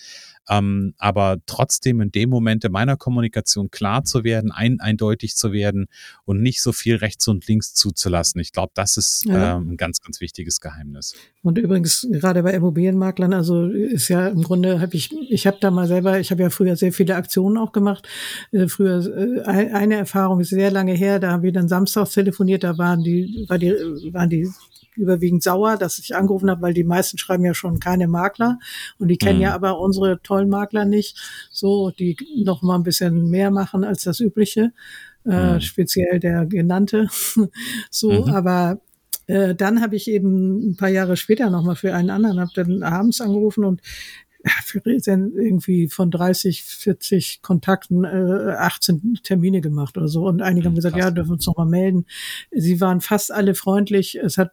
Ähm, 0.48 0.94
aber 0.98 1.38
trotzdem 1.46 2.00
in 2.00 2.10
dem 2.10 2.30
Moment 2.30 2.64
in 2.64 2.72
meiner 2.72 2.96
Kommunikation 2.96 3.70
klar 3.70 4.04
zu 4.04 4.24
werden, 4.24 4.50
ein, 4.50 4.80
eindeutig 4.80 5.36
zu 5.36 5.52
werden 5.52 5.86
und 6.24 6.40
nicht 6.40 6.62
so 6.62 6.72
viel 6.72 6.96
rechts 6.96 7.28
und 7.28 7.46
links 7.46 7.74
zuzulassen. 7.74 8.40
Ich 8.40 8.52
glaube, 8.52 8.72
das 8.74 8.96
ist 8.96 9.24
ja. 9.26 9.56
ähm, 9.56 9.72
ein 9.72 9.76
ganz, 9.76 10.00
ganz 10.00 10.20
wichtiges 10.20 10.60
Geheimnis. 10.60 11.14
Und 11.42 11.58
übrigens 11.58 12.06
gerade 12.10 12.42
bei 12.42 12.52
Immobilienmaklern, 12.52 13.32
also 13.32 13.66
ist 13.66 14.08
ja 14.08 14.28
im 14.28 14.42
Grunde 14.42 14.80
habe 14.80 14.94
ich, 14.94 15.12
ich 15.30 15.46
habe 15.46 15.58
da 15.60 15.70
mal 15.70 15.86
selber, 15.86 16.18
ich 16.18 16.30
habe 16.30 16.42
ja 16.42 16.50
früher 16.50 16.76
sehr 16.76 16.92
viele 16.92 17.16
Aktionen 17.16 17.58
auch 17.58 17.72
gemacht. 17.72 18.08
Äh, 18.52 18.68
früher 18.68 19.04
äh, 19.06 19.42
eine 19.44 19.96
Erfahrung 19.96 20.40
ist 20.40 20.50
sehr 20.50 20.70
lange 20.70 20.92
her, 20.94 21.18
da 21.18 21.32
haben 21.32 21.42
wir 21.42 21.52
dann 21.52 21.68
samstags 21.68 22.12
telefoniert, 22.12 22.64
da 22.64 22.78
waren 22.78 23.02
die, 23.02 23.44
war 23.48 23.58
die, 23.58 23.72
waren 24.12 24.30
die 24.30 24.48
überwiegend 24.98 25.42
sauer, 25.42 25.76
dass 25.76 25.98
ich 25.98 26.14
angerufen 26.14 26.50
habe, 26.50 26.62
weil 26.62 26.74
die 26.74 26.84
meisten 26.84 27.18
schreiben 27.18 27.44
ja 27.44 27.54
schon 27.54 27.80
keine 27.80 28.08
Makler 28.08 28.58
und 28.98 29.08
die 29.08 29.16
kennen 29.16 29.38
mhm. 29.38 29.44
ja 29.44 29.54
aber 29.54 29.80
unsere 29.80 30.20
tollen 30.22 30.48
Makler 30.48 30.84
nicht, 30.84 31.18
so 31.50 31.90
die 31.90 32.16
noch 32.44 32.62
mal 32.62 32.76
ein 32.76 32.82
bisschen 32.82 33.30
mehr 33.30 33.50
machen 33.50 33.84
als 33.84 34.02
das 34.02 34.20
übliche, 34.20 34.72
äh, 35.24 35.54
mhm. 35.54 35.60
speziell 35.60 36.20
der 36.20 36.46
genannte. 36.46 37.08
so, 37.90 38.10
mhm. 38.10 38.34
aber 38.34 38.80
äh, 39.26 39.54
dann 39.54 39.80
habe 39.80 39.96
ich 39.96 40.08
eben 40.08 40.70
ein 40.70 40.76
paar 40.76 40.88
Jahre 40.88 41.16
später 41.16 41.50
noch 41.50 41.62
mal 41.62 41.76
für 41.76 41.94
einen 41.94 42.10
anderen, 42.10 42.40
habe 42.40 42.50
dann 42.54 42.82
abends 42.82 43.20
angerufen 43.20 43.64
und 43.64 43.82
für 44.64 44.80
irgendwie 44.84 45.88
von 45.88 46.10
30, 46.10 46.62
40 46.62 47.42
Kontakten 47.42 48.04
äh, 48.04 48.54
18 48.56 49.18
Termine 49.22 49.60
gemacht 49.60 49.96
oder 49.96 50.08
so. 50.08 50.26
Und 50.26 50.42
einige 50.42 50.66
haben 50.66 50.74
gesagt, 50.74 50.94
Krass. 50.94 51.06
ja, 51.06 51.10
dürfen 51.10 51.32
uns 51.32 51.46
noch 51.46 51.56
mal 51.56 51.66
melden. 51.66 52.06
Sie 52.50 52.80
waren 52.80 53.00
fast 53.00 53.32
alle 53.32 53.54
freundlich. 53.54 54.16
Es 54.16 54.38
hat 54.38 54.52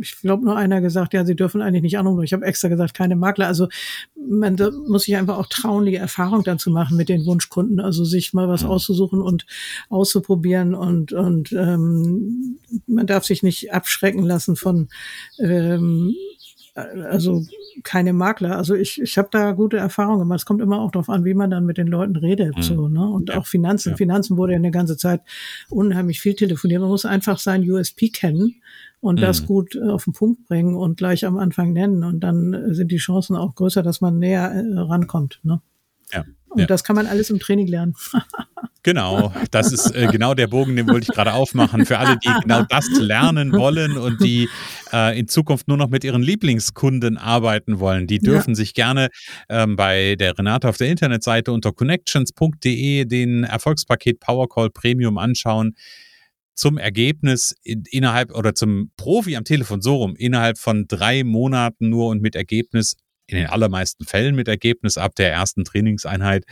ich 0.00 0.20
glaube, 0.20 0.44
nur 0.44 0.56
einer 0.56 0.80
gesagt, 0.80 1.14
ja, 1.14 1.24
sie 1.24 1.36
dürfen 1.36 1.62
eigentlich 1.62 1.82
nicht 1.82 1.98
anrufen. 1.98 2.22
Ich 2.22 2.32
habe 2.32 2.44
extra 2.44 2.68
gesagt, 2.68 2.94
keine 2.94 3.16
Makler. 3.16 3.46
Also 3.46 3.68
man 4.14 4.56
muss 4.86 5.04
sich 5.04 5.16
einfach 5.16 5.38
auch 5.38 5.46
trauen, 5.46 5.86
die 5.86 5.94
Erfahrung 5.94 6.42
dann 6.44 6.58
zu 6.58 6.70
machen 6.70 6.96
mit 6.96 7.08
den 7.08 7.26
Wunschkunden. 7.26 7.80
Also 7.80 8.04
sich 8.04 8.32
mal 8.32 8.48
was 8.48 8.64
auszusuchen 8.64 9.20
und 9.20 9.46
auszuprobieren 9.88 10.74
und 10.74 11.12
und 11.12 11.52
ähm, 11.52 12.58
man 12.86 13.06
darf 13.06 13.24
sich 13.24 13.42
nicht 13.42 13.72
abschrecken 13.72 14.24
lassen 14.24 14.56
von 14.56 14.88
ähm, 15.38 16.14
also 16.76 17.44
keine 17.84 18.12
Makler. 18.12 18.56
Also 18.56 18.74
ich, 18.74 19.00
ich 19.00 19.16
habe 19.16 19.28
da 19.30 19.52
gute 19.52 19.78
Erfahrungen 19.78 20.18
gemacht. 20.20 20.40
Es 20.40 20.46
kommt 20.46 20.60
immer 20.60 20.80
auch 20.80 20.90
darauf 20.90 21.08
an, 21.08 21.24
wie 21.24 21.34
man 21.34 21.50
dann 21.50 21.64
mit 21.64 21.78
den 21.78 21.86
Leuten 21.86 22.16
redet. 22.16 22.56
Mhm. 22.56 22.62
So, 22.62 22.88
ne? 22.88 23.08
Und 23.08 23.30
ja. 23.30 23.38
auch 23.38 23.46
Finanzen. 23.46 23.90
Ja. 23.90 23.96
Finanzen 23.96 24.36
wurde 24.36 24.52
ja 24.52 24.58
eine 24.58 24.70
ganze 24.70 24.96
Zeit 24.96 25.22
unheimlich 25.70 26.20
viel 26.20 26.34
telefoniert. 26.34 26.80
Man 26.80 26.90
muss 26.90 27.06
einfach 27.06 27.38
sein 27.38 27.68
USP 27.68 28.10
kennen 28.10 28.56
und 29.00 29.16
mhm. 29.16 29.22
das 29.22 29.46
gut 29.46 29.74
äh, 29.74 29.88
auf 29.88 30.04
den 30.04 30.12
Punkt 30.12 30.46
bringen 30.46 30.76
und 30.76 30.98
gleich 30.98 31.24
am 31.24 31.38
Anfang 31.38 31.72
nennen. 31.72 32.04
Und 32.04 32.20
dann 32.20 32.52
äh, 32.52 32.74
sind 32.74 32.92
die 32.92 32.98
Chancen 32.98 33.36
auch 33.36 33.54
größer, 33.54 33.82
dass 33.82 34.00
man 34.00 34.18
näher 34.18 34.52
äh, 34.52 34.78
rankommt. 34.78 35.40
Ne? 35.44 35.62
Ja. 36.12 36.24
Und 36.48 36.60
ja. 36.60 36.66
das 36.66 36.84
kann 36.84 36.96
man 36.96 37.06
alles 37.06 37.30
im 37.30 37.38
Training 37.38 37.66
lernen. 37.66 37.94
genau, 38.82 39.32
das 39.50 39.72
ist 39.72 39.90
äh, 39.94 40.06
genau 40.10 40.34
der 40.34 40.46
Bogen, 40.46 40.76
den 40.76 40.88
wollte 40.88 41.06
ich 41.08 41.14
gerade 41.14 41.32
aufmachen. 41.32 41.84
Für 41.86 41.98
alle, 41.98 42.18
die 42.18 42.30
genau 42.42 42.62
das 42.62 42.88
lernen 42.98 43.52
wollen 43.52 43.96
und 43.96 44.22
die 44.22 44.48
äh, 44.92 45.18
in 45.18 45.28
Zukunft 45.28 45.68
nur 45.68 45.76
noch 45.76 45.88
mit 45.88 46.04
ihren 46.04 46.22
Lieblingskunden 46.22 47.18
arbeiten 47.18 47.80
wollen, 47.80 48.06
die 48.06 48.18
dürfen 48.18 48.50
ja. 48.50 48.54
sich 48.54 48.74
gerne 48.74 49.08
ähm, 49.48 49.76
bei 49.76 50.16
der 50.16 50.38
Renate 50.38 50.68
auf 50.68 50.76
der 50.76 50.88
Internetseite 50.88 51.52
unter 51.52 51.72
connections.de 51.72 53.04
den 53.04 53.44
Erfolgspaket 53.44 54.20
Powercall 54.20 54.70
Premium 54.70 55.18
anschauen 55.18 55.74
zum 56.56 56.78
Ergebnis 56.78 57.54
in, 57.62 57.84
innerhalb 57.90 58.34
oder 58.34 58.54
zum 58.54 58.90
Profi 58.96 59.36
am 59.36 59.44
Telefon 59.44 59.82
so 59.82 59.96
rum 59.96 60.16
innerhalb 60.16 60.58
von 60.58 60.86
drei 60.88 61.22
Monaten 61.22 61.90
nur 61.90 62.08
und 62.08 62.22
mit 62.22 62.34
Ergebnis 62.34 62.96
in 63.26 63.36
den 63.36 63.46
allermeisten 63.46 64.04
Fällen 64.04 64.34
mit 64.34 64.48
Ergebnis 64.48 64.98
ab 64.98 65.14
der 65.14 65.32
ersten 65.32 65.64
Trainingseinheit. 65.64 66.44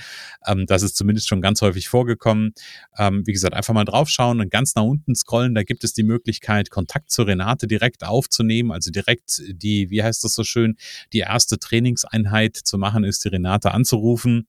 Ähm, 0.47 0.67
das 0.67 0.83
ist 0.83 0.97
zumindest 0.97 1.29
schon 1.29 1.41
ganz 1.41 1.63
häufig 1.63 1.89
vorgekommen. 1.89 2.53
Ähm, 2.99 3.27
wie 3.27 3.33
gesagt, 3.33 3.55
einfach 3.55 3.75
mal 3.75 3.85
draufschauen 3.85 4.41
und 4.41 4.51
ganz 4.51 4.75
nach 4.75 4.83
unten 4.83 5.15
scrollen. 5.15 5.55
Da 5.55 5.63
gibt 5.63 5.85
es 5.85 5.93
die 5.93 6.03
Möglichkeit, 6.03 6.71
Kontakt 6.71 7.11
zu 7.11 7.23
Renate 7.23 7.67
direkt 7.67 8.05
aufzunehmen. 8.05 8.73
Also 8.73 8.91
direkt 8.91 9.43
die, 9.47 9.91
wie 9.91 10.03
heißt 10.03 10.25
das 10.25 10.35
so 10.35 10.45
schön, 10.45 10.77
die 11.13 11.21
erste 11.21 11.59
Trainingseinheit 11.59 12.57
zu 12.57 12.79
machen, 12.79 13.05
ist 13.05 13.25
die 13.25 13.29
Renate 13.29 13.73
anzurufen. 13.73 14.49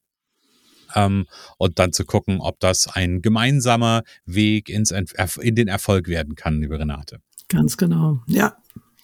Ähm, 0.93 1.27
und 1.57 1.79
dann 1.79 1.93
zu 1.93 2.05
gucken, 2.05 2.39
ob 2.39 2.59
das 2.59 2.87
ein 2.87 3.21
gemeinsamer 3.21 4.03
Weg 4.25 4.69
ins, 4.69 4.91
in 4.91 5.55
den 5.55 5.67
Erfolg 5.67 6.07
werden 6.07 6.35
kann, 6.35 6.61
liebe 6.61 6.79
Renate. 6.79 7.19
Ganz 7.49 7.77
genau. 7.77 8.21
Ja, 8.27 8.57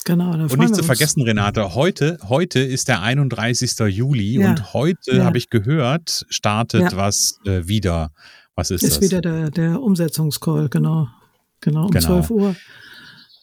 Genau. 0.03 0.31
Und 0.31 0.57
nicht 0.57 0.75
zu 0.75 0.83
vergessen, 0.83 1.21
Renate, 1.21 1.75
heute, 1.75 2.17
heute 2.27 2.59
ist 2.59 2.87
der 2.87 3.01
31. 3.01 3.77
Juli 3.87 4.39
ja. 4.39 4.49
und 4.49 4.73
heute 4.73 5.17
ja. 5.17 5.25
habe 5.25 5.37
ich 5.37 5.49
gehört, 5.49 6.25
startet 6.29 6.91
ja. 6.91 6.95
was 6.95 7.39
äh, 7.45 7.67
wieder. 7.67 8.11
Was 8.55 8.71
ist, 8.71 8.83
ist 8.83 8.97
das? 8.97 9.03
Ist 9.03 9.11
wieder 9.11 9.21
der, 9.21 9.51
der 9.51 9.81
Umsetzungscall, 9.81 10.69
genau. 10.69 11.07
Genau, 11.61 11.85
um 11.85 11.91
genau. 11.91 12.21
12 12.21 12.29
Uhr. 12.31 12.55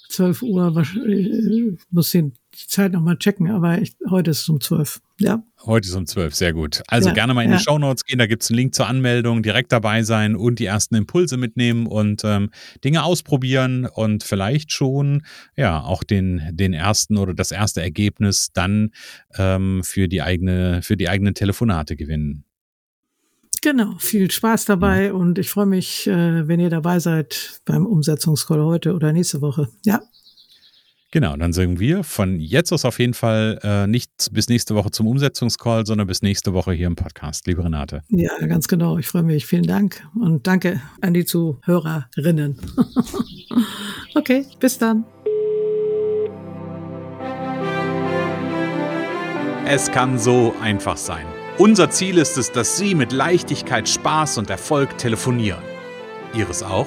12 0.08 0.42
Uhr, 0.42 0.86
ich 1.06 1.78
muss 1.90 2.10
den 2.10 2.32
die 2.60 2.66
Zeit 2.66 2.92
nochmal 2.92 3.16
checken, 3.16 3.50
aber 3.50 3.80
ich, 3.80 3.94
heute 4.10 4.32
ist 4.32 4.40
es 4.40 4.48
um 4.48 4.60
12. 4.60 5.00
Ja. 5.20 5.42
Heute 5.64 5.88
ist 5.88 5.94
um 5.94 6.06
12, 6.06 6.34
sehr 6.34 6.52
gut. 6.52 6.82
Also 6.88 7.08
ja, 7.08 7.14
gerne 7.14 7.34
mal 7.34 7.42
in 7.42 7.52
ja. 7.52 7.56
die 7.56 7.62
Show 7.62 7.78
Notes 7.78 8.04
gehen, 8.04 8.18
da 8.18 8.26
gibt 8.26 8.42
es 8.42 8.50
einen 8.50 8.58
Link 8.58 8.74
zur 8.74 8.88
Anmeldung, 8.88 9.42
direkt 9.42 9.70
dabei 9.70 10.02
sein 10.02 10.34
und 10.34 10.58
die 10.58 10.64
ersten 10.64 10.96
Impulse 10.96 11.36
mitnehmen 11.36 11.86
und 11.86 12.22
ähm, 12.24 12.50
Dinge 12.82 13.04
ausprobieren 13.04 13.86
und 13.86 14.24
vielleicht 14.24 14.72
schon 14.72 15.22
ja 15.56 15.80
auch 15.80 16.02
den, 16.02 16.42
den 16.50 16.72
ersten 16.72 17.16
oder 17.16 17.32
das 17.32 17.52
erste 17.52 17.80
Ergebnis 17.80 18.50
dann 18.52 18.90
ähm, 19.36 19.82
für 19.84 20.08
die 20.08 20.22
eigene, 20.22 20.82
für 20.82 20.96
die 20.96 21.08
eigenen 21.08 21.34
Telefonate 21.34 21.94
gewinnen. 21.94 22.44
Genau, 23.62 23.94
viel 23.98 24.30
Spaß 24.30 24.66
dabei 24.66 25.06
ja. 25.06 25.12
und 25.12 25.38
ich 25.38 25.50
freue 25.50 25.66
mich, 25.66 26.06
äh, 26.06 26.46
wenn 26.48 26.60
ihr 26.60 26.70
dabei 26.70 26.98
seid 26.98 27.60
beim 27.64 27.86
Umsetzungscall 27.86 28.62
heute 28.62 28.94
oder 28.94 29.12
nächste 29.12 29.40
Woche. 29.40 29.68
Ja. 29.84 30.00
Genau, 31.10 31.34
dann 31.36 31.54
sagen 31.54 31.80
wir 31.80 32.04
von 32.04 32.38
jetzt 32.38 32.70
aus 32.70 32.84
auf 32.84 32.98
jeden 32.98 33.14
Fall 33.14 33.58
äh, 33.62 33.86
nicht 33.86 34.10
bis 34.32 34.50
nächste 34.50 34.74
Woche 34.74 34.90
zum 34.90 35.06
Umsetzungscall, 35.06 35.86
sondern 35.86 36.06
bis 36.06 36.20
nächste 36.20 36.52
Woche 36.52 36.72
hier 36.72 36.86
im 36.86 36.96
Podcast, 36.96 37.46
liebe 37.46 37.64
Renate. 37.64 38.02
Ja, 38.10 38.36
ganz 38.46 38.68
genau. 38.68 38.98
Ich 38.98 39.06
freue 39.06 39.22
mich. 39.22 39.46
Vielen 39.46 39.66
Dank 39.66 40.06
und 40.20 40.46
danke 40.46 40.82
an 41.00 41.14
die 41.14 41.24
Zuhörerinnen. 41.24 42.60
okay, 44.16 44.44
bis 44.60 44.76
dann. 44.76 45.06
Es 49.66 49.90
kann 49.90 50.18
so 50.18 50.54
einfach 50.60 50.98
sein. 50.98 51.24
Unser 51.56 51.88
Ziel 51.88 52.18
ist 52.18 52.36
es, 52.36 52.52
dass 52.52 52.76
Sie 52.76 52.94
mit 52.94 53.12
Leichtigkeit, 53.12 53.88
Spaß 53.88 54.36
und 54.36 54.50
Erfolg 54.50 54.98
telefonieren. 54.98 55.62
Ihres 56.34 56.62
auch? 56.62 56.86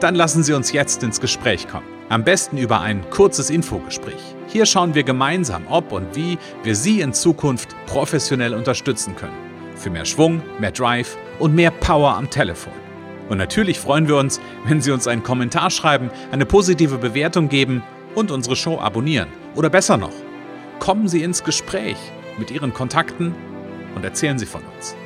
Dann 0.00 0.16
lassen 0.16 0.42
Sie 0.42 0.54
uns 0.54 0.72
jetzt 0.72 1.04
ins 1.04 1.20
Gespräch 1.20 1.68
kommen. 1.68 1.99
Am 2.10 2.24
besten 2.24 2.58
über 2.58 2.80
ein 2.80 3.08
kurzes 3.10 3.50
Infogespräch. 3.50 4.20
Hier 4.48 4.66
schauen 4.66 4.96
wir 4.96 5.04
gemeinsam, 5.04 5.68
ob 5.68 5.92
und 5.92 6.16
wie 6.16 6.38
wir 6.64 6.74
Sie 6.74 7.02
in 7.02 7.12
Zukunft 7.12 7.68
professionell 7.86 8.52
unterstützen 8.52 9.14
können. 9.14 9.36
Für 9.76 9.90
mehr 9.90 10.04
Schwung, 10.04 10.42
mehr 10.58 10.72
Drive 10.72 11.16
und 11.38 11.54
mehr 11.54 11.70
Power 11.70 12.16
am 12.16 12.28
Telefon. 12.28 12.72
Und 13.28 13.38
natürlich 13.38 13.78
freuen 13.78 14.08
wir 14.08 14.16
uns, 14.16 14.40
wenn 14.66 14.80
Sie 14.80 14.90
uns 14.90 15.06
einen 15.06 15.22
Kommentar 15.22 15.70
schreiben, 15.70 16.10
eine 16.32 16.46
positive 16.46 16.98
Bewertung 16.98 17.48
geben 17.48 17.84
und 18.16 18.32
unsere 18.32 18.56
Show 18.56 18.80
abonnieren. 18.80 19.28
Oder 19.54 19.70
besser 19.70 19.96
noch, 19.96 20.10
kommen 20.80 21.06
Sie 21.06 21.22
ins 21.22 21.44
Gespräch 21.44 21.96
mit 22.40 22.50
Ihren 22.50 22.74
Kontakten 22.74 23.36
und 23.94 24.04
erzählen 24.04 24.36
Sie 24.36 24.46
von 24.46 24.62
uns. 24.76 24.96